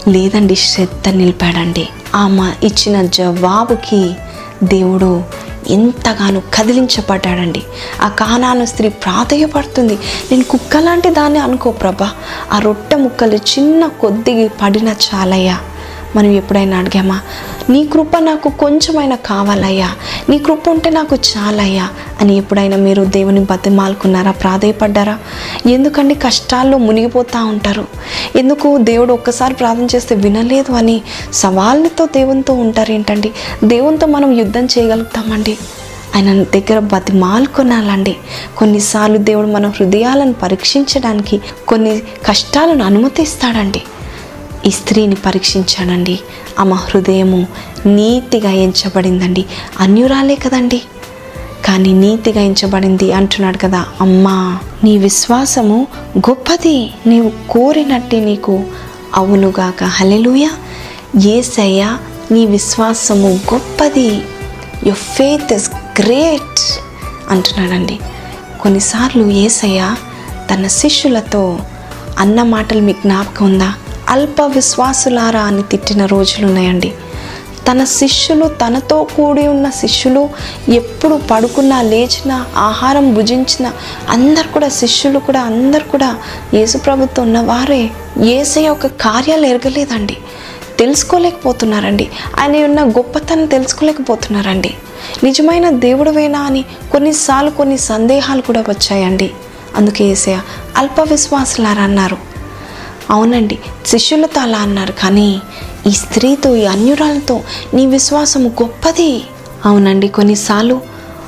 లేదండి 0.07 0.55
శ్రద్ధ 0.55 1.09
నిలిపాడండి. 1.09 1.87
ఆమె 2.15 2.65
ఇచ్చిన 2.65 3.05
జవాబుకి 3.05 4.13
దేవుడు 4.63 5.23
ఎంతగానో 5.67 6.41
కదిలించబడ్డాడండి. 6.53 7.63
ఆ 8.01 8.07
కానాను 8.07 8.65
స్త్రీ 8.65 8.89
ప్రాధేయపడుతుంది. 8.89 9.93
నేను 10.31 10.43
కుక్క 10.43 10.77
లాంటి 10.77 11.09
దాన్ని 11.09 11.39
అనుకో 11.39 11.71
ప్రభా. 11.71 12.11
ఆ 12.51 12.59
రొట్టె 12.59 12.95
ముక్కలు 12.95 13.35
చిన్న 13.35 13.87
కొద్దిగా 13.87 14.49
పడిన 14.61 14.87
చాలయ్యా. 14.87 15.59
మనం 16.15 16.31
ఎప్పుడైనా 16.31 16.77
అడిగామా 16.77 17.21
నీ 17.69 17.85
కృప 17.85 18.17
నాకు 18.17 18.49
కొంచెమైనా 18.49 19.15
కావాలయ్యా 19.15 19.89
నీ 20.29 20.37
కృప 20.37 20.69
ఉంటే 20.69 20.89
నాకు 20.89 21.15
చాలయ్యా 21.15 21.89
అని 22.21 22.37
ఎప్పుడైనా 22.37 22.77
మీరు 22.77 23.03
దేవుని 23.03 23.39
బతిమాలుకున్నారా 23.39 24.31
ప్రాధేయపడ్డారా? 24.31 25.19
ఎందుకండి 25.67 26.15
కష్టాల్లో 26.15 26.77
మునిగిపోతూ 26.77 27.45
ఉంటారు? 27.45 27.87
ఎందుకు 28.35 28.77
దేవుడు 28.77 29.13
ఒక్కసారి 29.13 29.53
ప్రార్థన 29.53 29.87
చేస్తే 29.95 30.15
వినలేదు 30.15 30.71
అని 30.71 31.01
సవాళ్ళతో 31.33 32.05
దేవునితో 32.05 32.53
ఉంటారు 32.53 32.91
ఏంటండి 32.91 33.31
దేవునితో 33.63 34.07
మనం 34.07 34.31
యుద్ధం 34.31 34.65
చేయగలుగుతామండి. 34.65 35.57
ఆయన 36.15 36.43
దగ్గర 36.43 36.79
బతిమాలుకొనాలండి 36.79 38.15
కొన్నిసార్లు 38.57 39.17
దేవుడు 39.17 39.47
మన 39.47 39.67
హృదయాలను 39.67 40.33
పరీక్షించడానికి 40.33 41.41
కొన్ని 41.67 42.01
కష్టాలను 42.27 42.83
అనుమతిస్తాడండి. 42.83 43.81
ఈ 44.65 44.69
స్త్రీని 44.69 45.15
పరీక్షించాడండి 45.15 46.19
ఆమె 46.59 46.73
హృదయము 46.73 47.47
నీతిగా 47.85 48.51
ఎంచబడిందండి. 48.51 49.45
అన్యురాలే 49.79 50.35
కదండి. 50.35 50.81
కానీ 51.65 51.93
నీతిగా 51.93 52.41
ఎంచబడింది 52.41 53.13
అంటున్నాడు 53.13 53.57
కదా 53.57 53.85
అమ్మా 54.01 54.59
నీ 54.83 54.97
విశ్వాసము 54.97 55.87
గొప్పది. 56.17 56.91
నీవు 57.07 57.31
కోరినట్టే 57.49 58.19
నీకు 58.19 58.63
అవునుగాక 59.15 59.83
హలెలుయ 59.83 60.49
ఏసయ్య 61.25 61.97
నీ 62.31 62.45
విశ్వాసము 62.45 63.39
గొప్పది. 63.53 64.15
యువర్ 64.83 64.97
ఫేత్ 64.97 65.53
ఇస్ 65.53 65.71
గ్రేట్ 66.01 66.81
అంటున్నాడండి. 67.29 67.99
కొన్నిసార్లు 68.61 69.29
ఏసయ్య 69.29 69.95
తన 70.51 70.67
శిష్యులతో 70.67 71.59
అన్న 72.19 72.43
మాటలు 72.43 72.81
మీకు 72.81 73.01
జ్ఞాపకం 73.01 73.45
ఉందా? 73.45 73.73
అల్ప 74.09 74.41
విశ్వాసులారా 74.41 75.41
అని 75.41 75.63
తిట్టిన 75.63 76.05
రోజులు 76.05 76.45
ఉన్నాయండి 76.45 76.93
తన 77.71 77.83
శిష్యులు 77.83 78.47
తనతో 78.47 79.03
కూడి 79.03 79.47
ఉన్న 79.47 79.69
శిష్యులు 79.69 80.29
ఎప్పుడు 80.69 81.21
పడుకున్నా 81.31 81.81
లేచినా 81.81 82.45
ఆహారం 82.57 83.13
భుజించిన 83.13 83.71
అందరు 84.09 84.47
కూడా 84.47 84.69
శిష్యులు 84.69 85.19
కూడా 85.19 85.41
అందరు 85.41 85.83
కూడా 85.83 86.17
యేసుప్రభుతో 86.53 87.21
ఉన్నవారే 87.21 87.89
ఏసే 88.23 88.61
యొక్క 88.61 88.87
కార్యాలు 88.87 89.45
ఎరగలేదండి. 89.45 90.17
తెలుసుకోలేకపోతున్నారండి. 90.79 92.09
ఆయన 92.39 92.65
ఉన్న 92.65 92.83
గొప్పతనం 92.83 93.45
తెలుసుకోలేకపోతున్నారండి. 93.45 94.73
నిజమైన 95.23 95.69
దేవుడువేనా 95.69 96.39
అని 96.39 96.65
కొన్నిసార్లు 96.91 97.49
కొన్ని 97.49 97.77
సందేహాలు 97.77 98.41
కూడా 98.41 98.61
వచ్చాయండి. 98.69 99.31
అందుకే 99.75 100.05
ఏసయ 100.05 100.39
అల్ప 100.77 101.01
విశ్వాసులారా 101.01 101.83
అన్నారు. 101.83 102.32
అవునండి 103.09 103.59
శిష్యులతో 103.85 104.41
అలా 104.41 104.57
అన్నారు. 104.57 104.91
కానీ 104.91 105.41
ఈ 105.87 105.91
స్త్రీతో 105.91 106.55
ఈ 106.55 106.65
అన్యురాలతో 106.65 107.41
నీ 107.73 107.87
విశ్వాసం 107.87 108.47
గొప్పది. 108.47 109.23
అవునండి 109.65 110.07
కొన్నిసార్లు 110.07 110.81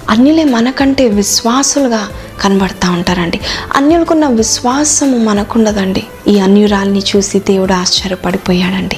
అన్యులే 0.09 0.43
మనకంటే 0.43 1.07
విశ్వాసులుగా 1.07 2.09
కనబడతా 2.41 2.91
ఉంటారండి. 2.91 3.39
అన్యులకున్న 3.75 4.27
విశ్వాసము 4.27 5.17
మనకుండదండి. 5.17 6.03
ఈ 6.27 6.39
అన్యురాల్ని 6.39 7.03
చూసి 7.15 7.39
దేవుడు 7.39 7.73
ఆశ్చర్యపడిపోయాడండి. 7.73 8.97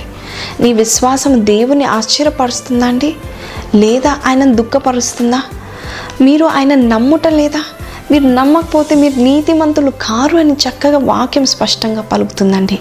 నీ 0.60 0.74
విశ్వాసం 0.74 1.46
దేవుని 1.46 1.84
ఆశ్చర్యపరుస్తుందా 1.84 2.88
అండి? 2.88 3.16
లేదా 3.76 4.18
ఆయన 4.26 4.54
దుఃఖపరుస్తుందా? 4.54 5.42
మీరు 6.22 6.46
ఆయన 6.46 6.76
నమ్ముట 6.76 7.28
లేదా? 7.28 7.64
మీరు 8.12 8.24
నమ్మకపోతే 8.24 8.96
మీరు 8.96 9.20
నీతిమంతులు 9.20 9.92
కారు 9.92 10.38
అని 10.38 10.54
చక్కగా 10.54 10.98
వాక్యం 10.98 11.46
స్పష్టంగా 11.46 12.02
పలుకుతుందండి. 12.02 12.80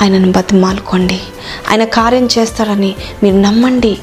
ఆయనను 0.00 0.32
బతిమాలుకోండి. 0.32 1.20
ఆయన 1.70 1.84
కార్యం 1.84 2.28
చేస్తాడని 2.38 2.94
మీరు 3.22 3.36
నమ్మండి. 3.36 3.98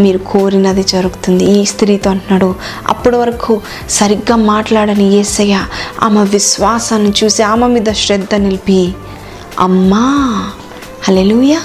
మీరు 0.00 0.18
కోరినది 0.18 0.82
జరుగుతుంది. 0.82 1.44
ఈ 1.44 1.64
స్త్రీతో 1.64 2.10
అంటున్నాడు 2.10 2.54
అప్పటి 2.86 3.16
వరకు 3.16 3.60
సరిగ్గా 3.90 4.36
మాట్లాడని 4.36 5.14
ఏసయ్య 5.14 5.66
ఆమె 6.02 6.20
విశ్వాసాన్ని 6.24 7.12
చూసి 7.24 7.42
ఆమె 7.42 7.66
మీద 7.66 7.92
శ్రద్ధ 7.92 8.34
నిలిపి 8.34 8.94
అమ్మా 9.60 10.06
హలెలుయ 11.08 11.58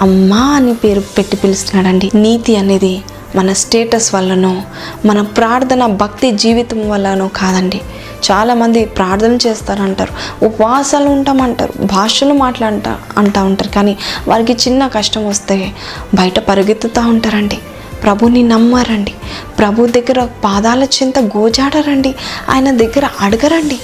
అమ్మా 0.00 0.40
అని 0.40 0.74
పేరు 0.74 1.00
పెట్టి 1.00 1.36
పిలుస్తున్నాడండి. 1.36 2.10
నీతి 2.14 2.56
అనేది 2.56 3.02
మన 3.36 3.52
స్టేటస్ 3.52 4.14
వల్లనో 4.14 4.62
మన 5.06 5.20
ప్రార్థన 5.22 5.86
భక్తి 5.86 6.30
జీవితం 6.30 6.90
వల్లనో 6.90 7.28
కాదండి. 7.28 7.80
చాలామంది 8.30 8.84
ప్రార్థన 8.84 9.38
చేస్తారంటారు 9.46 10.44
ఉపవాసాలు 10.44 11.08
ఉంటామంటారు 11.08 11.72
భాషలు 11.84 12.34
మాట్లాడట 12.34 12.96
అంటూ 13.18 13.44
ఉంటారు. 13.44 13.68
కానీ 13.68 13.98
వారికి 14.28 14.52
చిన్న 14.52 14.86
కష్టం 14.86 15.28
వస్తే 15.28 15.72
బయట 16.14 16.38
పరిగెత్తుతూ 16.38 17.00
ఉంటారండి. 17.00 17.58
ప్రభుని 18.02 18.42
నమ్మారండి. 18.42 19.12
ప్రభు 19.58 19.86
దగ్గర 19.86 20.28
పాదాల 20.44 20.84
చింత 20.84 21.18
గోజాడరండి. 21.18 22.14
ఆయన 22.50 22.70
దగ్గర 22.70 23.08
అడగరండి. 23.20 23.78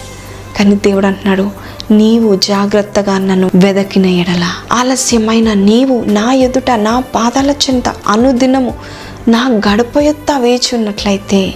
కానీ 0.58 0.74
దేవుడు 0.74 1.06
అంటున్నాడు 1.06 1.50
నీవు 1.90 2.36
జాగ్రత్తగా 2.36 3.18
నన్ను 3.18 3.50
వెదకిన 3.54 4.06
ఎడల 4.06 4.44
ఆలస్యమైన 4.72 5.52
నీవు 5.52 6.04
నా 6.06 6.32
ఎదుట 6.32 6.70
నా 6.70 7.00
పాదాల 7.00 7.50
చింత 7.50 7.88
అనుదినము 8.08 8.74
నా 9.28 9.60
గడప 9.68 9.96
ఎత్త 9.96 10.32
వేచి 10.38 10.76
ఉన్నట్లయితే 10.76 11.54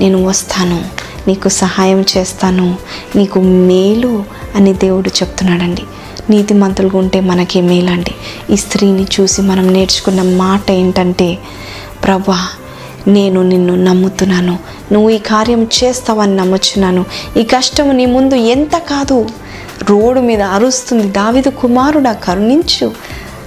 నేను 0.00 0.24
వస్తాను. 0.24 0.84
నీకు 1.28 1.48
సహాయం 1.48 2.04
చేస్తాను. 2.16 2.76
నీకు 3.16 3.40
మేలు 3.40 4.24
అని 4.54 4.72
దేవుడు 4.72 5.08
చెప్తున్నాడండి. 5.08 5.82
నీతిమంతులుగా 6.30 6.98
ఉంటే 6.98 7.20
మనకి 7.20 7.60
మేలండి. 7.60 8.14
ఈ 8.52 8.56
స్త్రీని 8.56 9.04
చూసి 9.04 9.42
మనం 9.42 9.72
నేర్చుకున్న 9.72 10.22
మాట 10.22 10.70
ఏంటంటే 10.70 11.38
ప్రభా 12.04 12.48
నేను 13.08 13.42
నిన్ను 13.42 13.74
నమ్ముతున్నాను. 13.74 14.58
నువ్వు 14.92 15.10
ఈ 15.10 15.18
కార్యం 15.18 15.64
చేస్తావని 15.64 16.36
నమ్ముచున్నాను. 16.36 17.04
ఈ 17.36 17.42
కష్టం 17.42 17.96
నీ 17.96 18.06
ముందు 18.06 18.34
ఎంత 18.34 18.76
కాదు. 18.76 19.28
రోడ్డు 19.90 20.20
మీద 20.20 20.42
అరుస్తుంది. 20.42 21.08
దావిదు 21.08 21.48
కుమారుడా 21.48 22.12
కరుణించు 22.12 22.92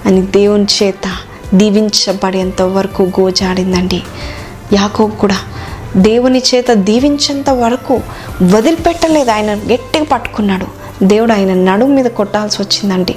అని 0.06 0.22
దేవుని 0.22 0.66
చేత 0.82 1.12
దీవించబడేంత 1.54 2.62
వరకు 2.62 3.02
గోజాడిందండి. 3.20 4.02
యాకోబు 4.72 5.16
కూడా 5.16 5.36
దేవుని 5.96 6.42
చేత 6.54 6.72
దీవించేంత 6.72 7.50
వరకు 7.50 8.00
వదిలిపెట్టలేదు. 8.42 9.30
ఆయన 9.30 9.54
గట్టిగా 9.54 10.04
పట్టుకున్నాడు. 10.04 10.66
దేవుడు 11.06 11.32
ఆయన 11.32 11.54
నడుము 11.54 11.94
మీద 11.94 12.04
కొట్టాల్సి 12.04 12.62
వచ్చిందండి. 12.62 13.14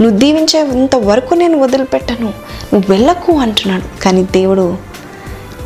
నువ్వు 0.00 0.18
దీవించేంత 0.18 0.96
వరకు 0.96 1.34
నేను 1.34 1.58
వదిలిపెట్టను. 1.58 2.26
నువ్వు 2.72 2.82
వెళ్ళకు 2.88 3.32
అంటున్నాడు. 3.32 4.02
కానీ 4.02 4.22
దేవుడు 4.22 4.76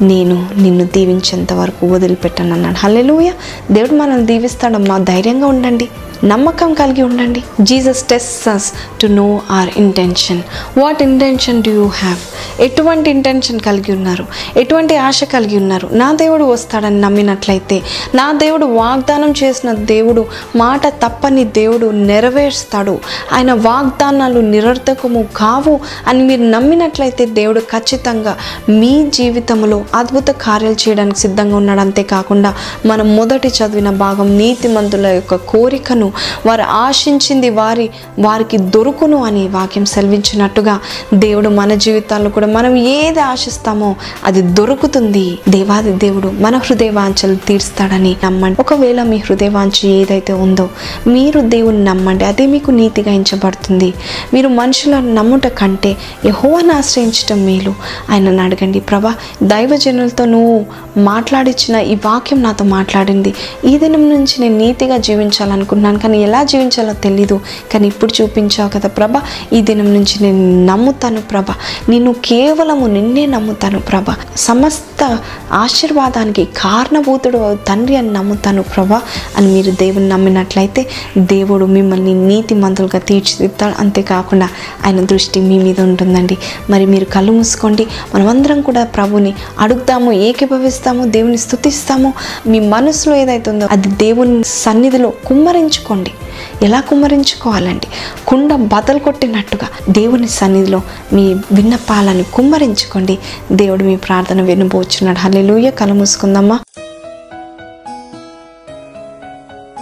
నేను 0.02 0.48
నిన్ను 0.56 0.84
దీవించేంత 0.84 1.52
వరకు 1.52 1.86
వదిలిపెట్టను 1.86 2.52
అన్నాడు 2.52 2.76
హల్లెలూయ. 2.78 3.30
దేవుడు 3.70 3.94
మనల్ని 3.94 4.26
దీవిస్తాడమ్మా 4.26 4.98
ధైర్యంగా 4.98 5.46
ఉండండి. 5.46 5.88
నమ్మకం 6.24 6.74
కలిగి 6.74 7.02
ఉండండి. 7.02 7.44
Jesus 7.60 8.02
tests 8.02 8.72
to 9.00 9.06
know 9.06 9.40
or 9.50 9.68
intention 9.76 10.42
what 10.78 11.02
intention 11.02 11.62
do 11.62 11.70
you 11.70 11.86
have 11.86 12.18
ఎటువంటి 12.60 13.10
ఇంటెన్షన్ 13.10 13.60
కలిగి 13.60 13.92
ఉన్నారు? 13.92 14.26
ఎటువంటి 14.56 14.96
ఆశ 14.96 15.24
కలిగి 15.24 15.56
ఉన్నారు? 15.56 15.88
నా 15.92 16.12
దేవుడు 16.12 16.44
వస్తాడని 16.44 17.00
నమ్మినట్లయితే 17.00 17.82
నా 18.14 18.32
దేవుడు 18.32 18.66
వాగ్దానం 18.66 19.34
చేసిన 19.42 19.72
దేవుడు 19.72 20.26
మాట 20.56 20.86
తప్పని 20.86 21.44
దేవుడు 21.44 21.86
నెరవేరుస్తాడు. 21.86 22.98
ఆయన 23.32 23.52
వాగ్దానాలు 23.52 24.40
నిరర్థకము 24.40 25.28
కావు 25.36 25.80
అని 26.08 26.22
మీరు 26.22 26.42
నమ్మినట్లయితే 26.42 27.26
దేవుడు 27.26 27.60
ఖచ్చితంగా 27.60 28.36
మీ 28.68 29.10
జీవితంలో 29.14 29.84
అద్భుత 29.94 30.28
కార్యాలు 30.28 30.88
చేయడానికి 30.88 31.18
సిద్ధంగా 31.18 31.56
ఉన్నాడు. 31.56 31.80
అంతేకాకుండా 31.80 32.54
మనం 32.86 33.16
మొదటి 33.16 33.48
చదివిన 33.48 33.90
భాగం 33.90 34.38
నీతిమంతుల 34.38 35.06
యొక్క 35.06 35.34
కోరికను 35.34 36.09
వారు 36.46 36.62
ఆశించింది 36.62 37.50
వారి 37.50 37.90
వారికి 38.18 38.58
దొరుకును 38.58 39.24
అని 39.24 39.48
వాక్యం 39.48 39.84
సెలవించినట్టుగా 39.84 40.80
దేవుడు 41.14 41.48
మన 41.48 41.74
జీవితాల్లో 41.74 42.30
కూడా 42.30 42.46
మనం 42.46 42.76
ఏది 42.76 43.20
ఆశిస్తామో 43.20 43.96
అది 44.24 44.42
దొరుకుతుంది. 44.42 45.38
దేవాది 45.48 45.92
దేవుడు 45.92 46.28
మన 46.28 46.56
హృదయవాంఛలు 46.56 47.34
తీర్స్తాడని 47.34 48.16
నమ్మండి. 48.24 48.60
ఒకవేళ 48.60 49.02
మీ 49.02 49.16
హృదయవాంఛ 49.16 49.88
ఏదైతే 49.88 50.32
ఉందో 50.32 50.68
మీరు 51.06 51.40
దేవుని 51.40 51.84
నమ్మండి. 51.84 52.24
అదే 52.24 52.46
మీకు 52.46 52.70
నీతిగా 52.70 53.12
ఎంచబడుతుంది. 53.12 53.94
మీరు 54.34 54.48
మనుషులను 54.48 55.14
నమ్ముట 55.14 55.46
కంటే 55.46 55.96
యహోవాను 56.26 56.72
ఆశ్రయించటం 56.72 57.46
మేలు. 57.46 57.74
ఆయనను 58.10 58.42
అడగండి. 58.42 58.80
ప్రభా 58.80 59.14
దైవజనులతో 59.42 60.24
నువ్వు 60.24 60.66
మాట్లాడిచ్చిన 60.96 61.76
ఈ 61.76 61.94
వాక్యం 61.94 62.42
నాతో 62.42 62.64
మాట్లాడింది. 62.64 63.34
ఈ 63.64 63.78
దినం 63.78 64.10
నుంచి 64.10 64.40
నేను 64.40 64.58
నీతిగా 64.58 64.96
జీవించాలనుకున్నాను 64.96 65.98
కానీ 66.02 66.22
ఎలా 66.22 66.44
జీవించాలో 66.44 66.92
తెలీదు. 66.92 67.40
కానీ 67.72 67.88
ఇప్పుడు 67.88 68.22
చూపించావు 68.22 68.70
కదా 68.70 68.88
ప్రభ 68.88 69.12
ఈ 69.52 69.60
దినం 69.60 69.94
నుంచి 69.94 70.22
నేను 70.22 70.66
నమ్ముతాను 70.72 71.20
ప్రభ. 71.20 71.44
నిన్ను 71.88 72.14
కేవలము 72.24 72.86
నిన్నే 72.86 73.26
నమ్ముతాను 73.26 73.80
ప్రభ. 73.80 74.04
సమస్త 74.36 75.18
ఆశీర్వాదానికి 75.52 76.48
కారణభూతుడు 76.56 77.58
తండ్రి 77.68 77.96
అని 77.96 78.12
నమ్ముతాను 78.12 78.62
ప్రభ 78.62 78.92
అని 79.36 79.46
మీరు 79.46 79.70
దేవుని 79.70 80.08
నమ్మినట్లయితే 80.08 80.86
దేవుడు 81.18 81.64
మిమ్మల్ని 81.64 82.14
నీతి 82.28 82.54
మంతులుగా 82.54 82.98
తీర్చిదిద్దాడు. 82.98 83.74
అంతేకాకుండా 83.80 84.48
ఆయన 84.86 85.00
దృష్టి 85.00 85.40
మీ 85.40 85.58
మీద 85.58 85.80
ఉంటుందండి. 85.80 86.38
మరి 86.70 86.86
మీరు 86.86 87.04
కళ్ళు 87.04 87.32
మూసుకోండి. 87.32 87.86
మనమందరం 88.14 88.60
కూడా 88.60 88.84
ప్రభుని 88.84 89.34
అడుగుతాము 89.58 90.12
ఏకీభవిస్తాము 90.12 91.06
దేవుని 91.06 91.38
స్థుతిస్తాము. 91.38 92.14
మీ 92.46 92.60
మనసులో 92.60 93.16
ఏదైతుందో 93.16 93.50
ఉందో 93.50 93.68
అది 93.70 93.88
దేవుని 93.88 94.44
సన్నిధిలో 94.44 95.12
కుమ్మరించుకో 95.26 95.89
కుమ్మరించుకోండి 95.90 96.64
ఎలా 96.64 96.80
కుమ్మరించుకోవాలండి 96.80 97.86
కుండ 98.26 98.54
బదలు 98.54 98.98
కొట్టినట్టుగా 98.98 99.68
దేవుని 99.88 100.28
సన్నిధిలో 100.28 100.82
మీ 101.12 101.34
విన్నపాలను 101.52 102.24
కుమ్మరించుకోండి. 102.24 103.18
దేవుడు 103.52 103.84
మీ 103.84 103.96
ప్రార్థన 103.96 104.42
వినబోచున్నాడు. 104.42 105.18
హల్లెలూయ. 105.18 105.70
కల 105.70 105.92
మూసుకుందమ్మా 105.92 106.58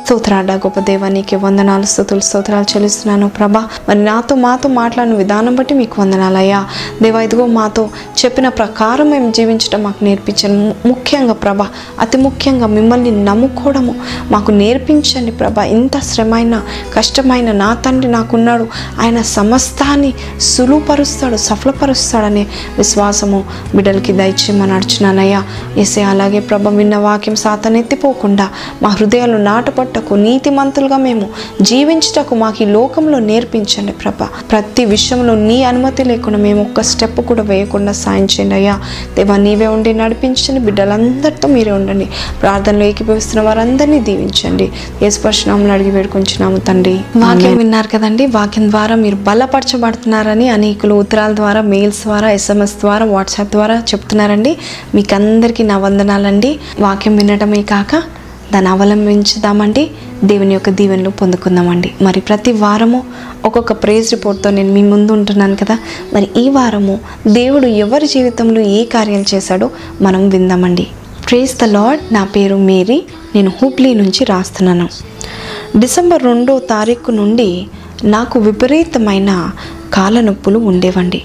స్తోత్రాడ 0.08 0.52
గొప్ప 0.52 0.80
దేవానికి 0.80 1.36
వందనాలు 1.36 1.82
స్థుతులు 1.82 2.20
స్తోత్రాలు 2.20 2.62
చెల్లిస్తున్నాను 2.62 3.28
ప్రభా. 3.28 3.68
మరి 3.88 4.04
నాతో 4.04 4.36
మాతో 4.36 4.68
మాట్లాడిన 4.68 5.14
విధానం 5.14 5.54
బట్టి 5.54 5.74
మీకు 5.74 6.02
వందనాలయ్యా. 6.02 6.64
దేవా 7.02 7.22
ఇదిగో 7.22 7.46
మాతో 7.46 7.88
చెప్పిన 8.24 8.48
ప్రకారం 8.48 9.10
మేము 9.10 9.32
జీవించడం 9.32 9.82
మాకు 9.82 10.04
నేర్పించను 10.04 10.74
ముఖ్యంగా 10.86 11.32
ప్రభా 11.32 11.66
అతి 12.00 12.16
ముఖ్యంగా 12.16 12.66
మిమ్మల్ని 12.66 13.24
నమ్ముకోవడము 13.24 13.94
మాకు 14.30 14.50
నేర్పించండి 14.50 15.30
ప్రభా. 15.30 15.64
ఇంత 15.64 15.98
శ్రమైన 15.98 16.62
కష్టమైన 16.96 17.52
నా 17.52 17.74
తండ్రి 17.74 18.10
నాకున్నాడు. 18.10 18.66
ఆయన 19.00 19.22
సమస్తాన్ని 19.22 20.14
సులువుపరుస్తాడు 20.40 21.36
సఫలపరుస్తాడనే 21.36 22.46
విశ్వాసము 22.78 23.44
బిడ్డలకి 23.74 24.12
దయచేయమని 24.12 24.72
నడుచున్నానయ్యా. 24.72 25.42
ఎసే 25.76 26.02
అలాగే 26.02 26.40
ప్రభ 26.40 26.68
విన్న 26.68 26.96
వాక్యం 26.96 27.36
సాతనెత్తిపోకుండా 27.36 28.48
మా 28.82 28.88
హృదయాలు 28.88 29.36
నాటపట్ట 29.36 29.97
ఉండుటకు 29.98 30.14
నీతిమంతులుగా 30.14 30.96
మేము 30.96 31.28
జీవించుటకు 31.62 32.34
మాకు 32.34 32.62
ఈ 32.62 32.66
లోకంలో 32.66 33.18
నేర్పించండి 33.18 33.92
ప్రభ. 33.92 34.28
ప్రతి 34.50 34.84
విషయంలో 34.84 35.34
నీ 35.34 35.62
అనుమతి 35.62 36.04
లేకుండా 36.04 36.38
మేము 36.38 36.60
ఒక్క 36.60 36.80
స్టెప్ 36.80 37.20
కూడా 37.20 37.42
వేయకుండా 37.42 37.92
సాయం 37.92 38.24
చేయండి 38.24 38.54
అయ్యా. 38.54 38.80
దేవా 39.16 39.36
నీవే 39.36 39.66
ఉండి 39.66 39.92
నడిపించండి. 39.94 40.60
బిడ్డలందరితో 40.60 41.48
మీరే 41.48 41.70
ఉండండి. 41.70 42.08
ప్రార్థనలో 42.40 42.84
ఏకీభవిస్తున్న 42.84 43.44
వారందరినీ 43.44 44.00
దీవించండి. 44.00 44.72
యేసుపరశునామని 45.02 45.72
అడిగి 45.72 45.90
వేడుకొంచున్నాము 45.90 46.58
తండ్రి. 46.58 46.94
వాక్యం 47.16 47.56
విన్నారు 47.56 47.88
కదండి. 47.88 48.26
వాక్యం 48.26 48.70
ద్వారా 48.70 48.94
మీరు 48.94 49.16
బలపరచబడుతున్నారని 49.16 50.48
అనేకులు 50.48 50.94
ఉత్తరాల 50.94 51.34
ద్వారా 51.34 51.60
మెయిల్స్ 51.60 52.02
ద్వారా 52.02 52.30
ఎస్ఎంఎస్ 52.30 52.74
ద్వారా 52.74 53.06
వాట్సాప్ 53.06 53.50
ద్వారా 53.50 53.74
చెప్తున్నారండి. 53.74 54.56
మీకు 54.94 55.14
అందరికీ 55.14 55.62
నా 55.62 55.78
వందనాలండి. 55.78 56.58
వాక్యం 56.80 57.16
వినడమే 57.16 57.62
కాక 57.62 58.02
దాన్ని 58.52 58.70
అవలంబించుదామండి. 58.70 59.90
దేవుని 60.24 60.52
యొక్క 60.54 60.70
దీవెనలు 60.70 61.10
పొందుకుందామండి. 61.10 61.92
మరి 62.02 62.20
ప్రతి 62.20 62.52
వారము 62.52 63.04
ఒక్కొక్క 63.44 63.72
ప్రేజ్ 63.72 64.12
రిపోర్ట్తో 64.12 64.50
నేను 64.50 64.72
మీ 64.72 64.82
ముందు 64.82 65.12
ఉంటున్నాను 65.12 65.56
కదా. 65.56 65.78
మరి 66.14 66.28
ఈ 66.36 66.48
వారము 66.48 67.00
దేవుడు 67.26 67.66
ఎవరి 67.66 68.06
జీవితంలో 68.06 68.60
ఏ 68.60 68.84
కార్యాలు 68.84 69.34
చేశాడో 69.34 69.70
మనం 70.00 70.28
విందామండి. 70.28 70.86
ప్రేజ్ 71.28 71.56
ద 71.56 71.64
లార్డ్ 71.64 72.14
నా 72.14 72.24
పేరు 72.24 72.56
మేరీ. 72.56 73.04
నేను 73.34 73.52
హూప్లీ 73.62 73.94
నుంచి 73.94 74.24
రాస్తున్నాను. 74.24 74.88
డిసెంబర్ 75.78 76.22
రెండో 76.22 76.58
తారీఖు 76.58 77.10
నుండి 77.10 77.66
నాకు 78.04 78.38
విపరీతమైన 78.38 79.50
కాళ్ళ 79.92 80.20
నొప్పులు 80.20 80.58
ఉండేవండి. 80.58 81.22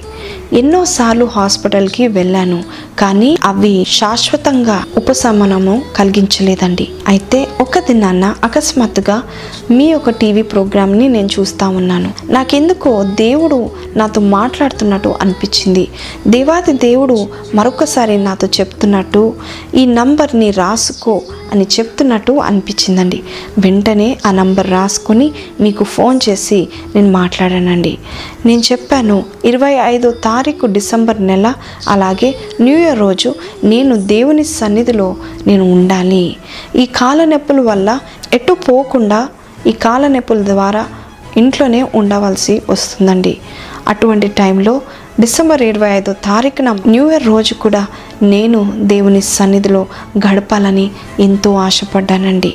ఎన్నోసార్లు 0.53 1.25
హాస్పిటల్కి 1.25 2.07
వెళ్ళాను 2.07 2.63
కానీ 2.99 3.37
అవి 3.43 3.85
శాశ్వతంగా 3.89 4.83
ఉపశమనము 4.97 5.81
కలిగించలేదండి. 5.95 6.87
అయితే 7.07 7.47
ఒక 7.61 7.79
దినాన్న 7.79 8.35
అకస్మాత్తుగా 8.43 9.23
మీ 9.71 9.85
యొక్క 9.91 10.09
టీవీ 10.09 10.41
ప్రోగ్రామ్ని 10.41 11.07
నేను 11.07 11.29
చూస్తూ 11.39 11.69
ఉన్నాను. 11.69 12.11
నాకెందుకో 12.29 13.03
దేవుడు 13.03 13.69
నాతో 13.97 14.21
మాట్లాడుతున్నట్టు 14.21 15.15
అనిపించింది. 15.21 15.87
దేవాది 16.27 16.73
దేవుడు 16.73 17.27
మరొకసారి 17.55 18.17
నాతో 18.17 18.47
చెప్తున్నట్టు 18.59 19.33
ఈ 19.75 19.85
నంబర్ని 19.85 20.51
రాసుకో 20.51 21.21
అని 21.51 21.67
చెప్తున్నట్టు 21.79 22.31
అనిపించిందండి. 22.31 23.23
వెంటనే 23.59 24.17
ఆ 24.25 24.31
నంబర్ 24.31 24.69
రాసుకొని 24.69 25.31
మీకు 25.61 25.83
ఫోన్ 25.83 26.19
చేసి 26.29 26.67
నేను 26.95 27.11
మాట్లాడానండి. 27.11 27.97
నేను 28.45 28.61
చెప్పాను 28.71 29.23
ఇరవై 29.45 29.73
ఐదో 29.73 30.11
తారీఖు 30.11 30.41
తారీఖు 30.43 30.67
డిసెంబర్ 30.77 31.19
నెల 31.27 31.47
అలాగే 31.87 32.29
న్యూ 32.61 32.77
ఇయర్ 32.77 32.99
రోజు 32.99 33.29
నేను 33.63 33.93
దేవుని 33.95 34.43
సన్నిధిలో 34.43 35.05
నేను 35.47 35.63
ఉండాలి. 35.71 36.35
ఈ 36.75 36.85
కాలనొప్పుల 36.85 37.59
వల్ల 37.61 37.89
ఎటు 38.33 38.53
పోకుండా 38.53 39.19
ఈ 39.67 39.71
కాలనొప్పుల 39.71 40.37
నొప్పుల 40.39 40.53
ద్వారా 40.53 40.83
ఇంట్లోనే 41.37 41.81
ఉండవలసి 41.95 42.61
వస్తుందండి. 42.69 43.33
అటువంటి 43.87 44.27
టైంలో 44.27 44.81
డిసెంబర్ 45.19 45.61
ఇరవై 45.61 45.91
ఐదో 45.99 46.13
తారీఖున 46.13 46.71
న్యూ 46.87 47.05
ఇయర్ 47.11 47.27
రోజు 47.27 47.53
కూడా 47.53 47.85
నేను 48.23 48.73
దేవుని 48.75 49.21
సన్నిధిలో 49.21 49.87
గడపాలని 50.17 50.91
ఎంతో 51.19 51.53
ఆశపడ్డానండి. 51.55 52.53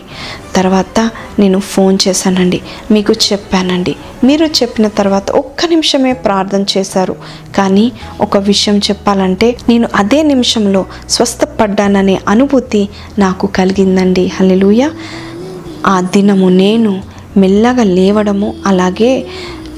తర్వాత 0.56 1.10
నేను 1.38 1.58
ఫోన్ 1.58 1.98
చేశానండి. 2.08 2.60
మీకు 2.90 3.12
చెప్పానండి. 3.12 3.96
మీరు 4.24 4.46
చెప్పిన 4.46 4.88
తర్వాత 4.88 5.30
ఒక్క 5.30 5.66
నిమిషమే 5.66 6.12
ప్రార్థన 6.12 6.64
చేశారు. 6.78 7.16
కానీ 7.56 7.92
ఒక 8.20 8.36
విషయం 8.36 8.78
చెప్పాలంటే 8.78 9.56
నేను 9.68 9.88
అదే 9.94 10.22
నిమిషంలో 10.22 10.86
స్వస్థపడ్డాననే 11.08 12.20
అనుభూతి 12.28 12.88
నాకు 13.18 13.46
కలిగిందండి. 13.46 14.26
హల్లెలూయ. 14.26 14.88
ఆ 15.86 16.00
దినము 16.00 16.48
నేను 16.48 17.02
మెల్లగా 17.36 17.82
లేవడము 17.82 18.54
అలాగే 18.66 19.26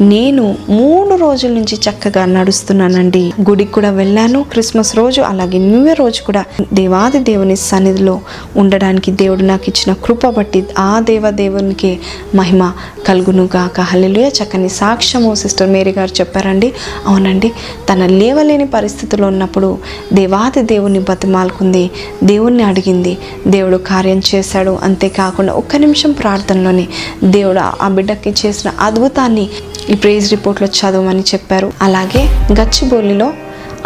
నేను 0.00 0.56
మూడు 0.68 1.14
రోజుల 1.14 1.50
నుంచి 1.50 1.74
చక్కగా 1.74 2.24
నడుస్తున్నానండి. 2.24 3.32
గుడికి 3.48 3.72
కూడా 3.72 3.90
వెళ్ళాను. 3.90 4.42
క్రిస్మస్ 4.42 4.96
రోజు 4.96 5.20
అలాగే 5.20 5.58
న్యూ 5.58 5.86
ఇయర్ 5.86 5.98
రోజు 5.98 6.22
కూడా 6.22 6.44
దేవాది 6.72 7.18
దేవుని 7.18 7.56
సన్నిధిలో 7.56 8.20
ఉండడానికి 8.56 9.10
దేవుడు 9.10 9.42
నాకు 9.42 9.64
ఇచ్చిన 9.68 9.96
కృప 10.04 10.26
బట్టి 10.26 10.66
ఆ 10.78 11.00
దేవ 11.00 11.30
దేవునికి 11.30 12.00
మహిమ 12.34 12.72
కలుగునుగాక. 13.08 13.80
హల్లెలూయ. 13.80 14.28
చక్కని 14.28 14.68
సాక్ష్యము 14.68 15.34
సిస్టర్ 15.34 15.70
మేరీ 15.70 15.90
గారు 15.90 16.10
చెప్పారండి. 16.20 16.72
అవునండి. 17.06 17.52
తన 17.92 18.06
లేవలేని 18.06 18.66
పరిస్థితిలో 18.66 19.26
ఉన్నప్పుడు 19.26 19.78
దేవాది 20.12 20.62
దేవుని 20.62 20.98
బతిమాలుకుంది. 20.98 21.90
దేవుణ్ణి 22.24 22.62
అడిగింది. 22.62 23.18
దేవుడు 23.46 23.76
కార్యం 23.76 24.22
చేశాడు. 24.34 24.78
అంతేకాకుండా 24.82 25.52
ఒక్క 25.52 25.76
నిమిషం 25.76 26.12
ప్రార్థనలోనే 26.12 26.88
దేవుడు 27.24 27.60
ఆ 27.82 27.88
బిడ్డకి 27.88 28.34
చేసిన 28.46 28.70
అద్భుతాన్ని 28.80 29.48
ఈ 29.92 29.94
ప్రేజ్ 29.94 30.26
రిపోర్ట్లో 30.30 30.68
చదవమని 30.78 31.22
చెప్పారు. 31.32 31.68
అలాగే 31.82 32.22
గచ్చిబౌలిలో 32.58 33.28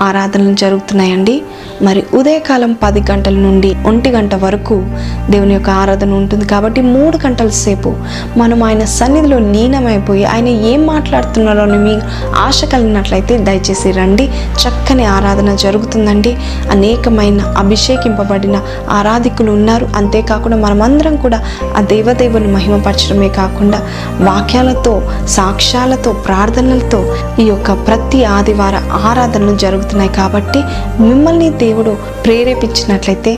ఆరాధనలు 0.01 0.55
జరుగుతున్నాయండి. 0.55 1.43
మరి 1.83 2.05
ఉదయకాలం 2.15 2.77
పది 2.83 3.13
గంటల 3.13 3.35
నుండి 3.35 3.77
ఒంటి 3.87 4.11
గంట 4.11 4.35
వరకు 4.35 4.83
దేవుని 5.31 5.55
యొక్క 5.55 5.71
ఆరాధన 5.71 6.13
ఉంటుంది. 6.13 6.45
కాబట్టి 6.45 6.81
మూడు 6.81 7.19
గంటల 7.27 7.49
సేపు 7.49 7.95
మనం 8.37 8.63
ఆయన 8.63 8.85
సన్నిధిలో 8.85 9.39
లీనమైపోయి 9.39 10.25
ఆయన 10.25 10.49
ఏం 10.49 10.87
మాట్లాడుతున్నారో 10.87 11.63
అని 11.63 11.79
మీ 11.79 11.99
ఆశ 12.37 12.65
కలిగినట్లయితే 12.65 13.39
దయచేసి 13.39 13.91
రండి. 13.91 14.25
చక్కని 14.55 15.05
ఆరాధన 15.05 15.55
జరుగుతుందండి. 15.55 16.37
అనేకమైన 16.71 17.41
అభిషేకింపబడిన 17.41 18.61
ఆరాధికులు 18.91 19.53
ఉన్నారు. 19.53 19.89
అంతేకాకుండా 19.97 20.57
మనమందరం 20.57 21.17
కూడా 21.17 21.45
ఆ 21.77 21.81
దేవదేవుని 21.81 22.49
మహిమపరచడమే 22.49 23.29
కాకుండా 23.29 23.81
వాక్యాలతో 24.21 25.11
సాక్ష్యాలతో 25.29 26.13
ప్రార్థనలతో 26.13 27.17
ఈ 27.41 27.45
యొక్క 27.45 27.73
ప్రతి 27.73 28.25
ఆదివార 28.25 28.77
ఆరాధనలు 28.77 29.57
జరుగుతున్నాయి 29.85 30.13
కాబట్టి 30.21 30.61
మిమ్మల్ని 31.03 31.49
దేవుడు 31.65 31.93
ప్రేరేపించినట్లయితే 32.25 33.33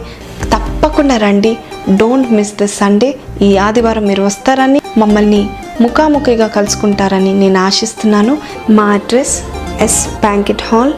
తప్పకుండా 0.52 1.16
రండి. 1.16 1.52
డోంట్ 2.00 2.30
మిస్ 2.37 2.52
ద 2.61 2.64
సండే 2.78 3.09
ఈ 3.42 3.50
ఆదివారం 3.66 4.04
మీరు 4.11 4.22
వస్తారని 4.22 4.80
మమ్మల్ని 4.98 5.42
ముఖాముఖిగా 5.80 6.46
కలుసుకుంటారని 6.56 7.32
నేను 7.42 7.59
ఆశిస్తున్నాను. 7.68 8.35
మా 8.70 8.87
address 8.98 9.35
S 9.82 10.00
banquet 10.24 10.64
hall 10.68 10.92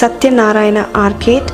Satyanarayana 0.00 0.78
arcade 1.04 1.50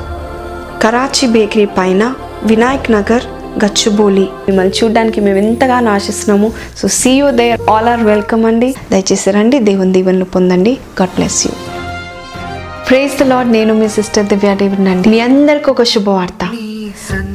Karachi 0.83 1.27
bakery 1.35 1.67
పైన 1.77 2.03
వినాయక్ 2.43 2.89
నగర్ 2.97 3.25
గచ్చుబోలి. 3.63 4.25
మిమ్మల్ని 4.47 4.73
చూడడానికి 4.79 5.19
మేము 5.21 5.39
ఎంతగానో 5.43 5.91
ఆశిస్తున్నాము. 5.91 6.47
So 6.79 6.87
see 6.99 7.11
you 7.19 7.27
there 7.41 7.61
all 7.73 7.89
are 7.93 8.03
welcome 8.11 8.43
అండి. 8.45 8.75
దయచేసి 8.91 9.31
రండి. 9.37 9.59
దేవుని 9.69 9.93
దీవెనలు 9.97 10.27
పొందండి. 10.35 10.75
God 11.01 11.15
bless 11.15 11.39
you 11.47 11.53
praise 12.89 13.19
the 13.19 13.23
Lord 13.23 13.51
నేను 13.51 13.73
మీ 13.73 13.87
సిస్టర్ 13.87 14.25
దివ్య 14.25 14.55
డేవిడ్ 14.55 14.89
అండి. 14.89 15.09
మీ 15.09 15.19
అందరికి 15.19 15.69
ఒక 15.69 15.83
శుభవార్త. 15.83 16.49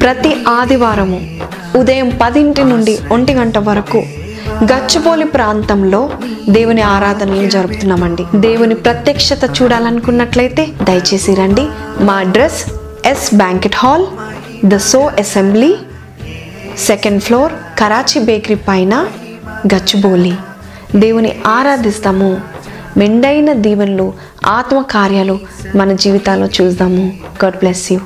ప్రతి 0.01 0.35
ఆదివారము 0.47 1.39
ఉదయం 1.77 2.19
పదింటి 2.21 2.63
నుండి 2.63 2.99
ఒంటి 3.11 3.33
గంట 3.33 3.57
వరకు 3.57 3.97
గచ్చిబౌలి 4.63 5.25
ప్రాంతంలో 5.25 6.09
దేవుని 6.49 6.81
ఆరాధనలు 6.81 7.49
జరుపుతున్నామండి. 7.49 8.25
దేవుని 8.35 8.75
ప్రత్యక్షత 8.75 9.39
చూడాలనుకున్నట్లయితే 9.61 10.67
దయచేసి 10.83 11.35
రండి. 11.35 11.67
మా 11.99 12.13
address 12.13 12.65
S 13.05 13.35
banquet 13.35 13.75
hall 13.75 14.05
the 14.65 14.77
so 14.77 14.99
assembly 14.99 15.75
second 16.79 17.23
floor 17.23 17.53
Karachi 17.79 18.21
bakery 18.21 18.55
పైన 18.55 19.07
గచ్చిబౌలి. 19.75 20.33
దేవుని 20.95 21.35
ఆరాధిస్తాము. 21.47 22.41
మెండైన 22.97 23.53
దీవెనలు 23.53 24.13
ఆత్మ 24.45 24.81
కార్యాలు 24.81 25.39
మన 25.75 25.93
జీవితాల్లో 25.93 26.47
చూద్దాము. 26.47 27.13
God 27.43 27.57
bless 27.57 27.91
you 27.91 27.99